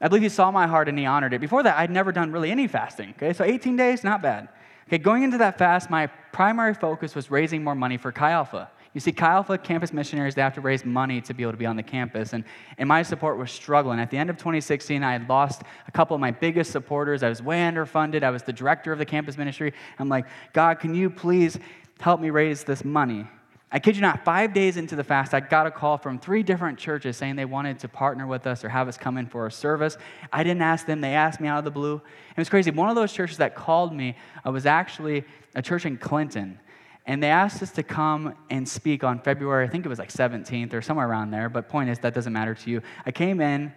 [0.00, 1.40] I believe He saw my heart and He honored it.
[1.40, 3.32] Before that, I'd never done really any fasting, okay?
[3.32, 4.48] So 18 days, not bad.
[4.88, 8.70] Okay, going into that fast, my primary focus was raising more money for Chi Alpha.
[8.94, 11.58] You see, Chi Alpha campus missionaries, they have to raise money to be able to
[11.58, 12.34] be on the campus.
[12.34, 12.44] And,
[12.76, 13.98] and my support was struggling.
[13.98, 17.22] At the end of 2016, I had lost a couple of my biggest supporters.
[17.22, 18.22] I was way underfunded.
[18.22, 19.72] I was the director of the campus ministry.
[19.98, 21.58] I'm like, God, can you please
[22.02, 23.26] help me raise this money.
[23.70, 26.42] I kid you not, five days into the fast, I got a call from three
[26.42, 29.46] different churches saying they wanted to partner with us or have us come in for
[29.46, 29.96] a service.
[30.30, 31.94] I didn't ask them, they asked me out of the blue.
[31.94, 32.70] It was crazy.
[32.70, 34.14] One of those churches that called me
[34.46, 36.58] uh, was actually a church in Clinton.
[37.06, 40.12] And they asked us to come and speak on February, I think it was like
[40.12, 42.82] 17th or somewhere around there, but point is, that doesn't matter to you.
[43.06, 43.72] I came in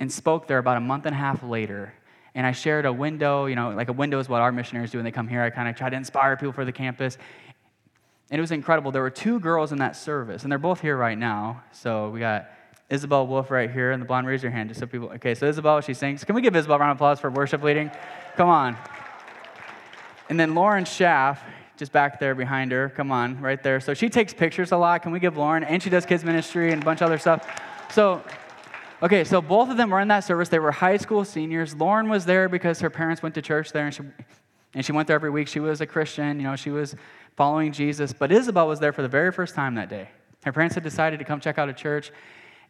[0.00, 1.92] and spoke there about a month and a half later
[2.34, 4.98] and I shared a window, you know, like a window is what our missionaries do
[4.98, 5.42] when they come here.
[5.42, 7.16] I kind of try to inspire people for the campus.
[8.34, 8.90] And it was incredible.
[8.90, 11.62] There were two girls in that service, and they're both here right now.
[11.70, 12.50] So we got
[12.90, 15.08] Isabel Wolf right here, and the blonde, raise your hand just so people.
[15.10, 16.24] Okay, so Isabel, she sings.
[16.24, 17.92] Can we give Isabel a round of applause for worship leading?
[18.34, 18.76] Come on.
[20.28, 21.44] And then Lauren Schaff,
[21.76, 22.88] just back there behind her.
[22.88, 23.78] Come on, right there.
[23.78, 25.02] So she takes pictures a lot.
[25.02, 25.62] Can we give Lauren?
[25.62, 27.46] And she does kids ministry and a bunch of other stuff.
[27.92, 28.20] So,
[29.00, 30.48] okay, so both of them were in that service.
[30.48, 31.76] They were high school seniors.
[31.76, 34.02] Lauren was there because her parents went to church there, and she,
[34.74, 35.46] and she went there every week.
[35.46, 36.40] She was a Christian.
[36.40, 36.96] You know, she was
[37.36, 38.12] following Jesus.
[38.12, 40.08] But Isabel was there for the very first time that day.
[40.44, 42.10] Her parents had decided to come check out a church,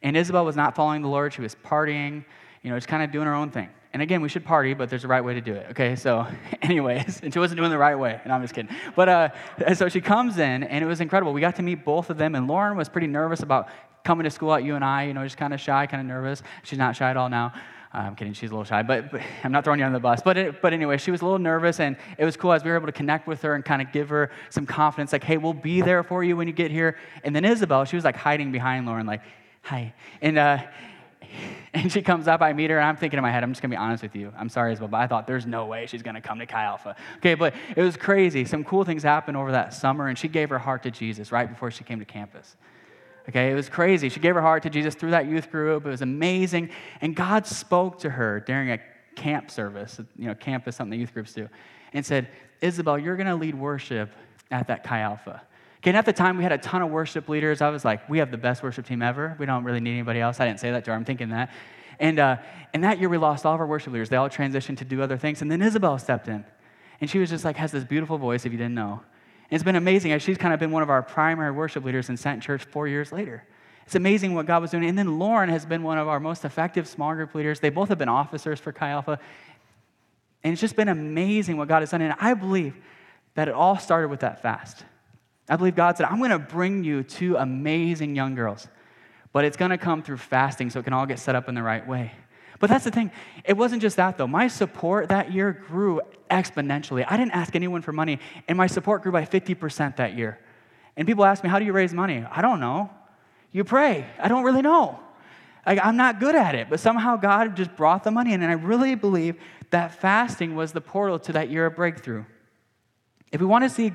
[0.03, 1.33] and Isabel was not following the Lord.
[1.33, 2.25] She was partying,
[2.63, 3.69] you know, just kind of doing her own thing.
[3.93, 5.69] And again, we should party, but there's a right way to do it.
[5.71, 6.27] Okay, so,
[6.63, 8.21] anyways, and she wasn't doing the right way.
[8.25, 8.75] And I'm just kidding.
[8.97, 11.33] But uh, so she comes in, and it was incredible.
[11.33, 13.69] We got to meet both of them, and Lauren was pretty nervous about
[14.05, 16.43] coming to school at UNI, you know, just kind of shy, kind of nervous.
[16.65, 17.53] She's not shy at all now.
[17.95, 20.03] Uh, I'm kidding, she's a little shy, but, but I'm not throwing you under the
[20.03, 20.21] bus.
[20.21, 22.71] But, it, but anyway, she was a little nervous, and it was cool as we
[22.71, 25.37] were able to connect with her and kind of give her some confidence, like, hey,
[25.37, 26.97] we'll be there for you when you get here.
[27.23, 29.23] And then Isabel, she was like hiding behind Lauren, like,
[29.63, 29.95] hi.
[30.21, 30.59] And, uh,
[31.75, 33.63] and she comes up, I meet her, and I'm thinking in my head, I'm just
[33.63, 34.33] gonna be honest with you.
[34.37, 36.97] I'm sorry, Isabel, but I thought there's no way she's gonna come to Chi Alpha.
[37.19, 38.45] Okay, but it was crazy.
[38.45, 41.49] Some cool things happened over that summer, and she gave her heart to Jesus right
[41.49, 42.57] before she came to campus.
[43.29, 44.09] Okay, it was crazy.
[44.09, 45.87] She gave her heart to Jesus through that youth group.
[45.87, 46.71] It was amazing.
[47.01, 48.79] And God spoke to her during a
[49.17, 51.49] camp service, you know, camp is something the youth groups do,
[51.93, 52.29] and said,
[52.61, 54.11] Isabel, you're going to lead worship
[54.51, 55.43] at that Chi Alpha.
[55.79, 57.61] Okay, and at the time we had a ton of worship leaders.
[57.61, 59.37] I was like, we have the best worship team ever.
[59.39, 60.41] We don't really need anybody else.
[60.41, 60.97] I didn't say that to her.
[60.97, 61.51] I'm thinking that.
[62.01, 62.37] And, uh,
[62.73, 64.09] and that year we lost all of our worship leaders.
[64.09, 65.43] They all transitioned to do other things.
[65.43, 66.45] And then Isabel stepped in.
[67.01, 69.03] And she was just like, has this beautiful voice, if you didn't know.
[69.55, 72.09] And it's been amazing as she's kind of been one of our primary worship leaders
[72.09, 73.45] in Sent Church four years later.
[73.87, 74.85] It's amazing what God was doing.
[74.85, 77.61] And then Lauren has been one of our most effective small group leaders.
[77.61, 79.21] They both have been officers for Chi Alpha.
[80.43, 82.03] And it's just been amazing what God has done.
[82.03, 82.75] And I believe
[83.37, 84.85] that it all started with that fast.
[85.49, 88.67] I believe God said, I'm going to bring you two amazing young girls,
[89.33, 91.55] but it's going to come through fasting so it can all get set up in
[91.55, 92.11] the right way.
[92.65, 93.11] But that's the thing.
[93.45, 94.27] It wasn't just that, though.
[94.27, 96.01] My support that year grew
[96.31, 97.05] exponentially.
[97.07, 100.39] I didn't ask anyone for money, and my support grew by 50% that year.
[100.97, 102.25] And people ask me, How do you raise money?
[102.31, 102.89] I don't know.
[103.53, 104.07] You pray.
[104.19, 104.99] I don't really know.
[105.67, 108.41] I, I'm not good at it, but somehow God just brought the money in.
[108.41, 109.37] And I really believe
[109.69, 112.25] that fasting was the portal to that year of breakthrough.
[113.31, 113.93] If we want to see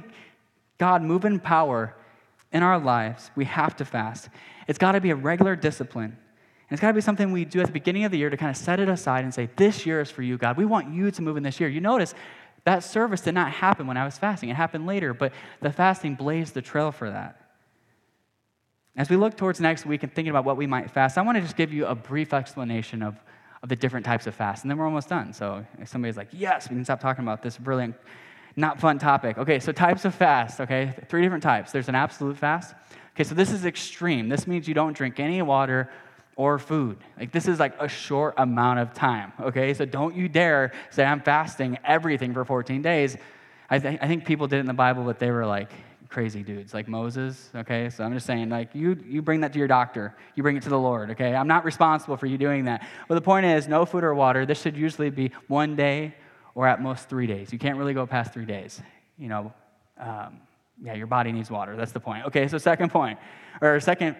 [0.77, 1.95] God move in power
[2.51, 4.29] in our lives, we have to fast.
[4.67, 6.17] It's got to be a regular discipline.
[6.69, 8.37] And it's got to be something we do at the beginning of the year to
[8.37, 10.55] kind of set it aside and say, This year is for you, God.
[10.55, 11.67] We want you to move in this year.
[11.67, 12.13] You notice
[12.63, 16.13] that service did not happen when I was fasting, it happened later, but the fasting
[16.13, 17.41] blazed the trail for that.
[18.95, 21.37] As we look towards next week and thinking about what we might fast, I want
[21.37, 23.15] to just give you a brief explanation of,
[23.63, 25.33] of the different types of fast, and then we're almost done.
[25.33, 27.95] So if somebody's like, Yes, we can stop talking about this brilliant,
[28.55, 29.39] not fun topic.
[29.39, 30.93] Okay, so types of fast, okay?
[31.07, 31.71] Three different types.
[31.71, 32.75] There's an absolute fast.
[33.15, 34.29] Okay, so this is extreme.
[34.29, 35.89] This means you don't drink any water
[36.39, 36.97] or food.
[37.19, 39.73] Like this is like a short amount of time, okay?
[39.73, 43.17] So don't you dare say I'm fasting everything for 14 days.
[43.69, 45.69] I, th- I think people did it in the Bible, but they were like
[46.07, 47.89] crazy dudes, like Moses, okay?
[47.89, 50.15] So I'm just saying, like, you, you bring that to your doctor.
[50.35, 51.35] You bring it to the Lord, okay?
[51.35, 52.87] I'm not responsible for you doing that.
[53.09, 54.45] But the point is, no food or water.
[54.45, 56.15] This should usually be one day
[56.55, 57.51] or at most three days.
[57.51, 58.81] You can't really go past three days.
[59.17, 59.53] You know,
[59.99, 60.39] um,
[60.81, 61.75] yeah, your body needs water.
[61.75, 62.27] That's the point.
[62.27, 63.19] Okay, so second point,
[63.59, 64.15] or second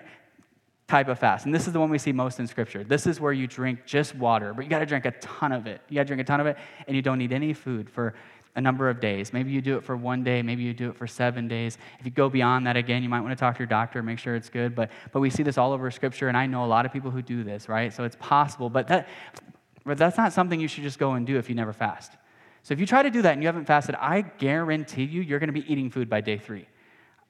[0.90, 1.46] type of fast.
[1.46, 2.84] And this is the one we see most in Scripture.
[2.84, 5.68] This is where you drink just water, but you got to drink a ton of
[5.68, 5.82] it.
[5.88, 8.16] You got to drink a ton of it, and you don't need any food for
[8.56, 9.32] a number of days.
[9.32, 11.78] Maybe you do it for one day, maybe you do it for seven days.
[12.00, 14.18] If you go beyond that again, you might want to talk to your doctor, make
[14.18, 14.74] sure it's good.
[14.74, 17.12] But, but we see this all over Scripture, and I know a lot of people
[17.12, 17.94] who do this, right?
[17.94, 19.08] So it's possible, but, that,
[19.86, 22.14] but that's not something you should just go and do if you never fast.
[22.64, 25.40] So if you try to do that and you haven't fasted, I guarantee you, you're
[25.40, 26.66] going to be eating food by day three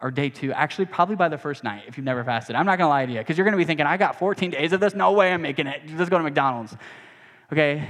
[0.02, 2.56] or day two, actually, probably by the first night if you've never fasted.
[2.56, 4.72] I'm not gonna lie to you, because you're gonna be thinking, I got 14 days
[4.72, 5.82] of this, no way I'm making it.
[5.96, 6.76] Let's go to McDonald's.
[7.52, 7.90] Okay?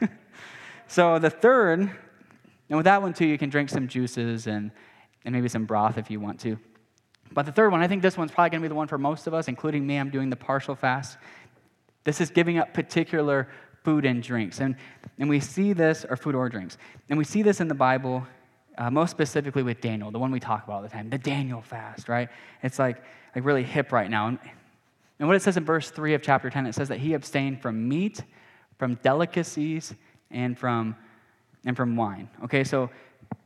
[0.86, 4.70] so the third, and with that one too, you can drink some juices and,
[5.24, 6.58] and maybe some broth if you want to.
[7.32, 9.26] But the third one, I think this one's probably gonna be the one for most
[9.26, 9.96] of us, including me.
[9.96, 11.18] I'm doing the partial fast.
[12.04, 13.48] This is giving up particular
[13.84, 14.60] food and drinks.
[14.60, 14.76] And,
[15.18, 16.78] and we see this, or food or drinks.
[17.08, 18.26] And we see this in the Bible
[18.80, 21.60] uh, most specifically with Daniel, the one we talk about all the time, the Daniel
[21.60, 22.30] fast, right?
[22.62, 22.96] It's like,
[23.34, 24.28] like really hip right now.
[24.28, 24.38] And,
[25.18, 27.60] and what it says in verse 3 of chapter 10, it says that he abstained
[27.60, 28.24] from meat,
[28.78, 29.94] from delicacies,
[30.30, 30.96] and from,
[31.66, 32.30] and from wine.
[32.42, 32.88] Okay, so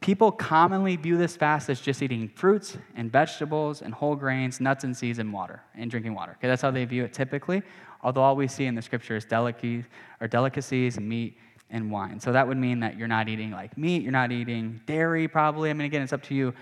[0.00, 4.84] people commonly view this fast as just eating fruits and vegetables and whole grains, nuts
[4.84, 6.36] and seeds, and water, and drinking water.
[6.38, 7.60] Okay, that's how they view it typically.
[8.04, 9.86] Although all we see in the scripture is delicacies,
[10.20, 11.36] or delicacies and meat
[11.70, 12.20] and wine.
[12.20, 15.70] So that would mean that you're not eating like meat, you're not eating dairy, probably.
[15.70, 16.54] I mean, again, it's up to you.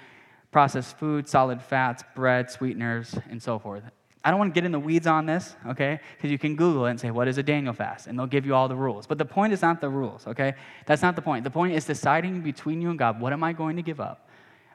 [0.50, 3.82] Processed food, solid fats, bread, sweeteners, and so forth.
[4.24, 5.98] I don't want to get in the weeds on this, okay?
[6.16, 8.06] Because you can Google it and say, what is a Daniel fast?
[8.06, 9.06] And they'll give you all the rules.
[9.06, 10.54] But the point is not the rules, okay?
[10.86, 11.42] That's not the point.
[11.42, 14.28] The point is deciding between you and God, what am I going to give up?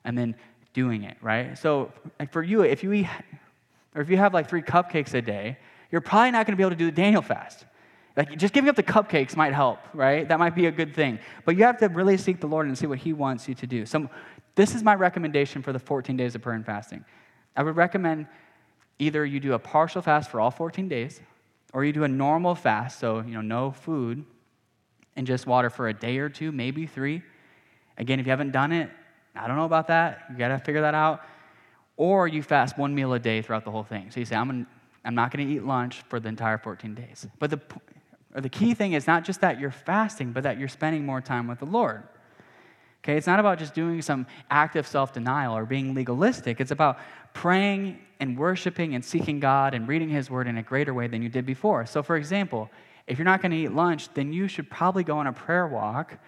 [0.03, 0.35] And then
[0.73, 1.57] doing it, right?
[1.57, 3.07] So, like for you, if you eat,
[3.95, 5.57] or if you have like three cupcakes a day,
[5.91, 7.65] you're probably not going to be able to do the Daniel fast.
[8.17, 10.27] Like just giving up the cupcakes might help, right?
[10.27, 11.19] That might be a good thing.
[11.45, 13.67] But you have to really seek the Lord and see what He wants you to
[13.67, 13.85] do.
[13.85, 14.09] So
[14.55, 17.05] this is my recommendation for the 14 days of prayer and fasting.
[17.55, 18.25] I would recommend
[18.97, 21.21] either you do a partial fast for all 14 days,
[21.73, 24.25] or you do a normal fast, so you know, no food
[25.15, 27.21] and just water for a day or two, maybe three.
[27.99, 28.89] Again, if you haven't done it,
[29.35, 30.23] I don't know about that.
[30.31, 31.21] You got to figure that out.
[31.97, 34.09] Or you fast one meal a day throughout the whole thing.
[34.11, 34.67] So you say, I'm,
[35.03, 37.27] I'm not going to eat lunch for the entire 14 days.
[37.39, 37.59] But the,
[38.35, 41.21] or the key thing is not just that you're fasting, but that you're spending more
[41.21, 42.03] time with the Lord.
[43.03, 46.59] Okay, it's not about just doing some active self denial or being legalistic.
[46.59, 46.99] It's about
[47.33, 51.21] praying and worshiping and seeking God and reading His Word in a greater way than
[51.21, 51.85] you did before.
[51.85, 52.69] So, for example,
[53.05, 55.67] if you're not going to eat lunch, then you should probably go on a prayer
[55.67, 56.19] walk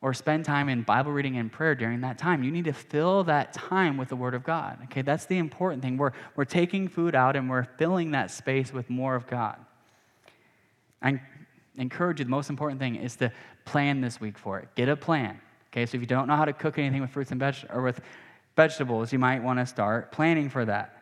[0.00, 2.44] or spend time in Bible reading and prayer during that time.
[2.44, 4.78] You need to fill that time with the Word of God.
[4.84, 5.96] Okay, that's the important thing.
[5.96, 9.56] We're, we're taking food out and we're filling that space with more of God.
[11.00, 11.20] I
[11.80, 13.32] encourage you, the most important thing is to
[13.64, 14.68] plan this week for it.
[14.74, 15.40] Get a plan.
[15.72, 17.82] Okay, so if you don't know how to cook anything with fruits and veg- or
[17.82, 18.00] with
[18.56, 20.94] vegetables, you might want to start planning for that.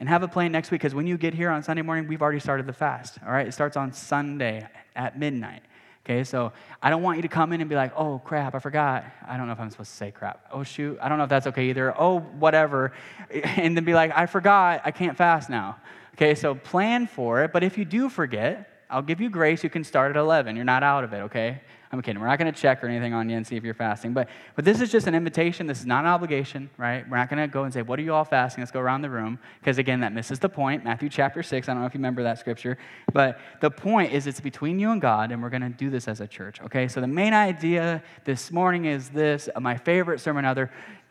[0.00, 2.22] And have a plan next week because when you get here on Sunday morning, we've
[2.22, 3.18] already started the fast.
[3.24, 5.62] All right, it starts on Sunday at midnight.
[6.04, 8.58] Okay, so I don't want you to come in and be like, oh crap, I
[8.58, 9.04] forgot.
[9.26, 10.44] I don't know if I'm supposed to say crap.
[10.50, 11.94] Oh shoot, I don't know if that's okay either.
[11.96, 12.92] Oh, whatever.
[13.30, 15.76] And then be like, I forgot, I can't fast now.
[16.14, 19.64] Okay, so plan for it, but if you do forget, I'll give you grace.
[19.64, 20.54] You can start at 11.
[20.54, 21.60] You're not out of it, okay?
[21.90, 22.20] I'm kidding.
[22.20, 24.12] We're not going to check or anything on you and see if you're fasting.
[24.12, 25.66] But, but this is just an invitation.
[25.66, 27.06] This is not an obligation, right?
[27.08, 28.62] We're not going to go and say, What are you all fasting?
[28.62, 29.38] Let's go around the room.
[29.60, 30.84] Because again, that misses the point.
[30.84, 31.68] Matthew chapter 6.
[31.68, 32.78] I don't know if you remember that scripture.
[33.12, 36.08] But the point is, it's between you and God, and we're going to do this
[36.08, 36.88] as a church, okay?
[36.88, 40.70] So the main idea this morning is this my favorite sermon ever,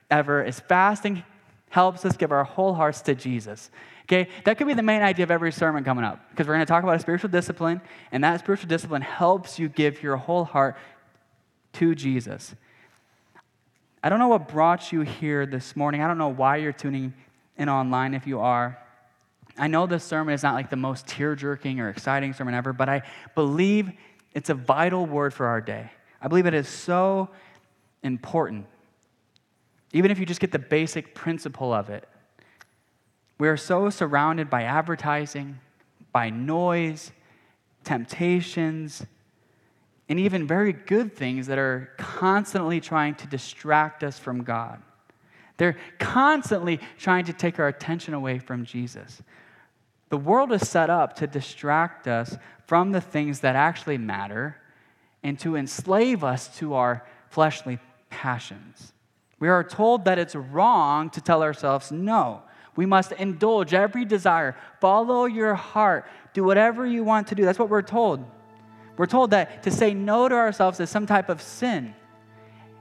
[0.09, 1.23] ever is fasting
[1.71, 3.71] helps us give our whole hearts to Jesus.
[4.03, 6.65] Okay, that could be the main idea of every sermon coming up because we're going
[6.65, 10.43] to talk about a spiritual discipline, and that spiritual discipline helps you give your whole
[10.43, 10.75] heart
[11.73, 12.53] to Jesus.
[14.03, 16.01] I don't know what brought you here this morning.
[16.01, 17.13] I don't know why you're tuning
[17.57, 18.77] in online if you are.
[19.57, 22.73] I know this sermon is not like the most tear jerking or exciting sermon ever,
[22.73, 23.03] but I
[23.33, 23.91] believe
[24.33, 25.89] it's a vital word for our day.
[26.21, 27.29] I believe it is so
[28.03, 28.65] important.
[29.93, 32.07] Even if you just get the basic principle of it.
[33.37, 35.59] We are so surrounded by advertising,
[36.11, 37.11] by noise,
[37.83, 39.05] temptations,
[40.07, 44.81] and even very good things that are constantly trying to distract us from God.
[45.57, 49.21] They're constantly trying to take our attention away from Jesus.
[50.09, 52.37] The world is set up to distract us
[52.67, 54.57] from the things that actually matter
[55.23, 57.79] and to enslave us to our fleshly
[58.09, 58.93] passions.
[59.41, 62.43] We are told that it's wrong to tell ourselves no.
[62.75, 67.43] We must indulge every desire, follow your heart, do whatever you want to do.
[67.43, 68.23] That's what we're told.
[68.97, 71.95] We're told that to say no to ourselves is some type of sin.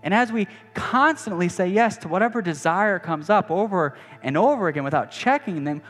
[0.03, 4.85] And as we constantly say yes to whatever desire comes up over and over again
[4.85, 5.81] without checking them,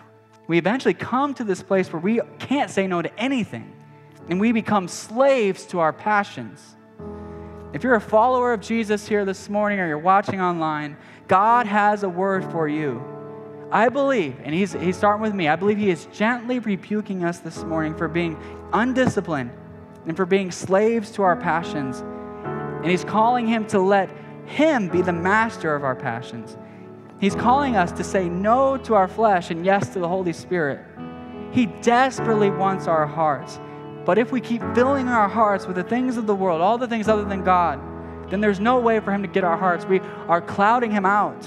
[0.46, 3.72] we eventually come to this place where we can't say no to anything.
[4.28, 6.76] And we become slaves to our passions.
[7.72, 10.96] If you're a follower of Jesus here this morning or you're watching online,
[11.28, 13.02] God has a word for you.
[13.70, 17.38] I believe, and he's, he's starting with me, I believe he is gently rebuking us
[17.38, 18.36] this morning for being
[18.72, 19.52] undisciplined
[20.06, 22.00] and for being slaves to our passions.
[22.00, 24.10] And he's calling him to let
[24.46, 26.56] him be the master of our passions.
[27.20, 30.84] He's calling us to say no to our flesh and yes to the Holy Spirit.
[31.52, 33.60] He desperately wants our hearts.
[34.04, 36.88] But if we keep filling our hearts with the things of the world, all the
[36.88, 37.80] things other than God,
[38.30, 39.84] then there's no way for Him to get our hearts.
[39.84, 41.44] We are clouding Him out.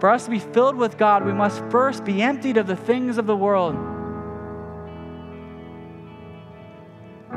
[0.00, 3.18] For us to be filled with God, we must first be emptied of the things
[3.18, 3.76] of the world.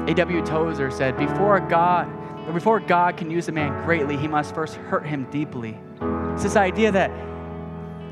[0.08, 0.46] A.W.
[0.46, 2.08] Tozer said, Before God,
[2.54, 5.78] before God can use a man greatly, he must first hurt him deeply.
[6.34, 7.12] It's this idea that,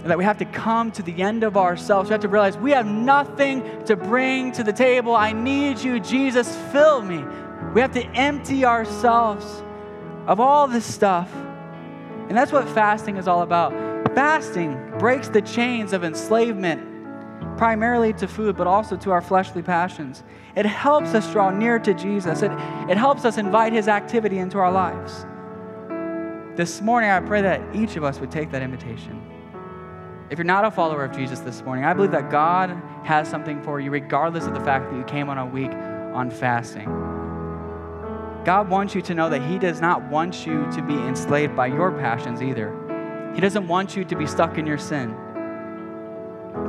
[0.07, 2.09] that we have to come to the end of ourselves.
[2.09, 5.15] We have to realize we have nothing to bring to the table.
[5.15, 7.23] I need you, Jesus, fill me.
[7.73, 9.63] We have to empty ourselves
[10.27, 11.31] of all this stuff.
[11.33, 13.73] And that's what fasting is all about.
[14.15, 16.81] Fasting breaks the chains of enslavement,
[17.57, 20.23] primarily to food, but also to our fleshly passions.
[20.55, 22.51] It helps us draw near to Jesus, it,
[22.89, 25.25] it helps us invite His activity into our lives.
[26.57, 29.30] This morning, I pray that each of us would take that invitation.
[30.31, 33.61] If you're not a follower of Jesus this morning, I believe that God has something
[33.63, 36.85] for you, regardless of the fact that you came on a week on fasting.
[38.45, 41.67] God wants you to know that He does not want you to be enslaved by
[41.67, 42.71] your passions either.
[43.35, 45.13] He doesn't want you to be stuck in your sin.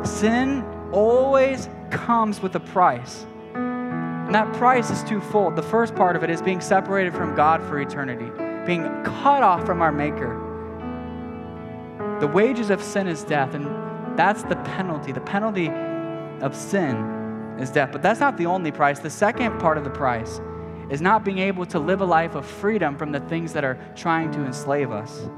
[0.02, 3.26] Sin always comes with a price.
[3.54, 5.54] And that price is twofold.
[5.54, 8.28] The first part of it is being separated from God for eternity,
[8.66, 10.41] being cut off from our Maker.
[12.22, 13.66] The wages of sin is death, and
[14.16, 15.10] that's the penalty.
[15.10, 15.68] The penalty
[16.40, 17.90] of sin is death.
[17.90, 19.00] But that's not the only price.
[19.00, 20.40] The second part of the price
[20.88, 23.76] is not being able to live a life of freedom from the things that are
[23.96, 25.28] trying to enslave us.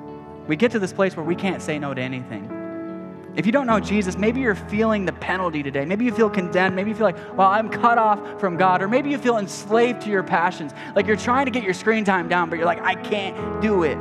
[0.46, 3.32] We get to this place where we can't say no to anything.
[3.34, 5.86] If you don't know Jesus, maybe you're feeling the penalty today.
[5.86, 6.76] Maybe you feel condemned.
[6.76, 8.82] Maybe you feel like, well, I'm cut off from God.
[8.82, 10.74] Or maybe you feel enslaved to your passions.
[10.94, 13.84] Like you're trying to get your screen time down, but you're like, I can't do
[13.84, 13.96] it.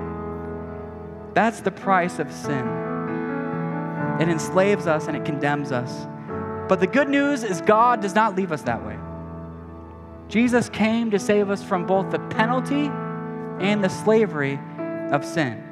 [1.33, 2.67] That's the price of sin.
[4.19, 6.07] It enslaves us and it condemns us.
[6.69, 8.97] But the good news is God does not leave us that way.
[10.29, 12.89] Jesus came to save us from both the penalty
[13.59, 14.59] and the slavery
[15.11, 15.63] of sin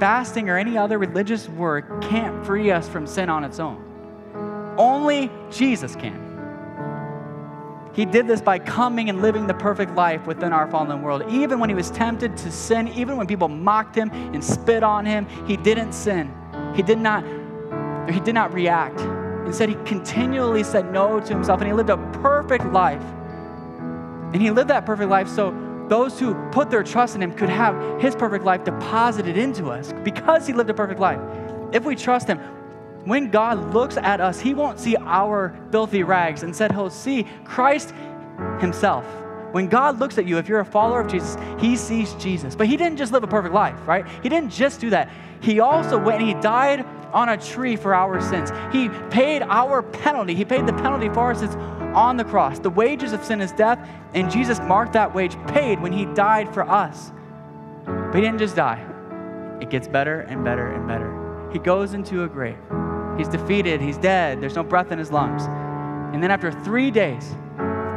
[0.00, 3.84] fasting or any other religious work can't free us from sin on its own.
[4.78, 6.29] Only Jesus can.
[7.92, 11.24] He did this by coming and living the perfect life within our fallen world.
[11.28, 15.04] Even when he was tempted to sin, even when people mocked him and spit on
[15.04, 16.32] him, he didn't sin.
[16.74, 17.24] He did not
[18.08, 19.00] he did not react.
[19.46, 23.02] Instead, he continually said no to himself and he lived a perfect life.
[24.32, 25.50] And he lived that perfect life so
[25.88, 29.92] those who put their trust in him could have his perfect life deposited into us
[30.04, 31.20] because he lived a perfect life.
[31.72, 32.40] If we trust him,
[33.04, 36.42] when God looks at us, he won't see our filthy rags.
[36.42, 37.94] Instead, he'll see Christ
[38.60, 39.06] himself.
[39.52, 42.54] When God looks at you, if you're a follower of Jesus, he sees Jesus.
[42.54, 44.06] But he didn't just live a perfect life, right?
[44.22, 45.10] He didn't just do that.
[45.40, 48.50] He also went and he died on a tree for our sins.
[48.72, 50.34] He paid our penalty.
[50.34, 51.56] He paid the penalty for our sins
[51.96, 52.58] on the cross.
[52.60, 53.84] The wages of sin is death,
[54.14, 57.10] and Jesus marked that wage paid when he died for us.
[57.84, 58.84] But he didn't just die,
[59.60, 61.48] it gets better and better and better.
[61.52, 62.58] He goes into a grave.
[63.16, 65.42] He's defeated, he's dead, there's no breath in his lungs.
[66.14, 67.34] And then after three days,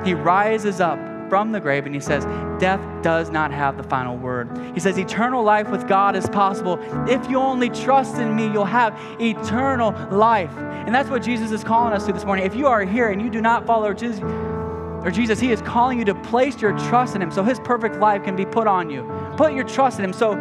[0.05, 0.99] he rises up
[1.29, 2.25] from the grave, and he says,
[2.59, 4.55] Death does not have the final word.
[4.75, 6.77] He says, Eternal life with God is possible.
[7.09, 10.51] If you only trust in me, you'll have eternal life.
[10.55, 12.45] And that's what Jesus is calling us to this morning.
[12.45, 15.97] If you are here and you do not follow Jesus, or Jesus, He is calling
[15.97, 18.89] you to place your trust in Him so His perfect life can be put on
[18.89, 19.03] you.
[19.35, 20.35] Put your trust in Him so,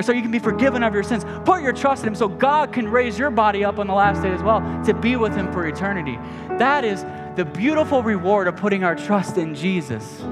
[0.00, 1.24] so you can be forgiven of your sins.
[1.44, 4.22] Put your trust in Him so God can raise your body up on the last
[4.22, 6.18] day as well to be with Him for eternity.
[6.58, 7.04] That is
[7.36, 10.22] the beautiful reward of putting our trust in Jesus.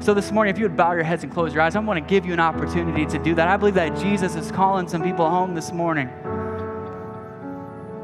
[0.00, 1.98] So this morning, if you would bow your heads and close your eyes, I want
[1.98, 3.46] to give you an opportunity to do that.
[3.46, 6.08] I believe that Jesus is calling some people home this morning.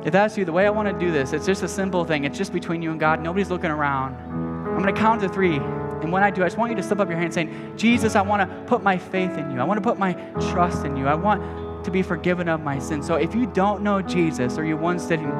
[0.05, 2.25] If that's you, the way I want to do this, it's just a simple thing.
[2.25, 3.21] It's just between you and God.
[3.21, 4.14] Nobody's looking around.
[4.14, 5.59] I'm going to count to three.
[6.03, 8.14] And when I do, I just want you to slip up your hand saying, Jesus,
[8.14, 9.61] I want to put my faith in you.
[9.61, 10.12] I want to put my
[10.51, 11.07] trust in you.
[11.07, 13.07] I want to be forgiven of my sins.
[13.07, 15.30] So if you don't know Jesus or you're one sitting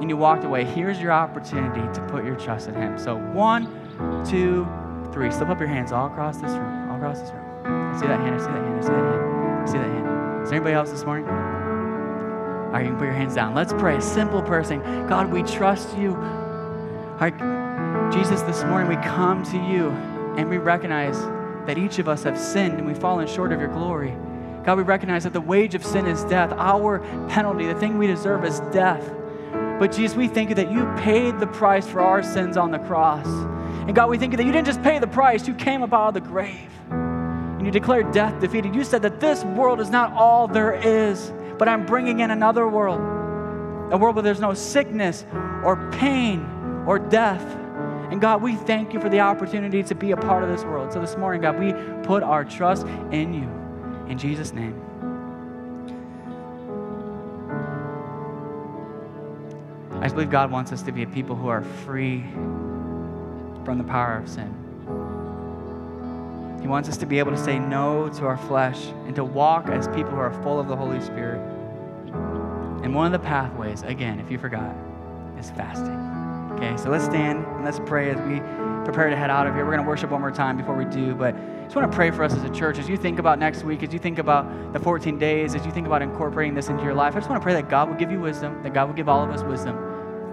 [0.00, 2.98] and you walked away, here's your opportunity to put your trust in Him.
[2.98, 3.66] So one,
[4.24, 4.66] two,
[5.12, 5.30] three.
[5.30, 6.90] Slip up your hands all across this room.
[6.90, 7.44] All across this room.
[7.64, 8.34] I see that hand.
[8.34, 8.78] I see that hand.
[8.78, 9.62] I see that hand.
[9.62, 10.42] I see that hand.
[10.42, 11.28] Is there anybody else this morning?
[11.28, 13.54] All right, you can put your hands down.
[13.54, 13.98] Let's pray.
[14.00, 14.80] Simple person.
[15.06, 16.14] God, we trust you.
[16.14, 17.34] All right,
[18.12, 19.90] Jesus, this morning we come to you
[20.38, 21.20] and we recognize
[21.66, 24.16] that each of us have sinned and we've fallen short of your glory.
[24.64, 26.50] God, we recognize that the wage of sin is death.
[26.52, 29.06] Our penalty, the thing we deserve, is death.
[29.78, 32.78] But Jesus, we thank you that you paid the price for our sins on the
[32.78, 33.26] cross.
[33.26, 35.92] And God, we thank you that you didn't just pay the price, you came up
[35.92, 36.70] out of the grave.
[36.90, 38.74] And you declared death defeated.
[38.74, 42.66] You said that this world is not all there is, but I'm bringing in another
[42.66, 43.00] world.
[43.92, 45.26] A world where there's no sickness
[45.62, 47.44] or pain or death.
[48.10, 50.92] And God, we thank you for the opportunity to be a part of this world.
[50.92, 51.72] So this morning, God, we
[52.04, 53.48] put our trust in you.
[54.10, 54.80] In Jesus' name.
[59.98, 62.22] I just believe God wants us to be a people who are free
[63.64, 64.54] from the power of sin.
[66.62, 69.68] He wants us to be able to say no to our flesh and to walk
[69.68, 71.40] as people who are full of the Holy Spirit.
[72.82, 74.74] And one of the pathways, again, if you forgot,
[75.38, 76.07] is fasting.
[76.58, 78.40] Okay, so let's stand and let's pray as we
[78.84, 79.64] prepare to head out of here.
[79.64, 81.94] We're going to worship one more time before we do, but I just want to
[81.94, 82.78] pray for us as a church.
[82.78, 85.70] As you think about next week, as you think about the 14 days, as you
[85.70, 87.94] think about incorporating this into your life, I just want to pray that God will
[87.94, 89.76] give you wisdom, that God will give all of us wisdom,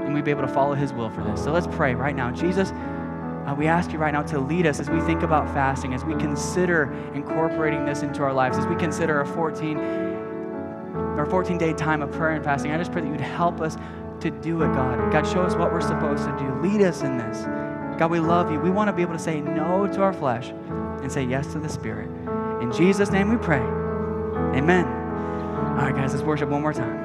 [0.02, 1.44] and we'll be able to follow His will for this.
[1.44, 2.32] So let's pray right now.
[2.32, 5.94] Jesus, uh, we ask you right now to lead us as we think about fasting,
[5.94, 9.78] as we consider incorporating this into our lives, as we consider a 14
[11.20, 12.72] or 14 day time of prayer and fasting.
[12.72, 13.78] I just pray that you'd help us
[14.22, 15.12] to do it, God.
[15.12, 16.54] God, show us what we're supposed to do.
[16.62, 17.44] Lead us in this.
[17.98, 18.60] God, we love you.
[18.60, 21.60] We want to be able to say no to our flesh and say yes to
[21.60, 22.10] the Spirit.
[22.62, 23.62] In Jesus' name we pray.
[24.56, 24.86] Amen.
[24.86, 27.05] All right, guys, let's worship one more time.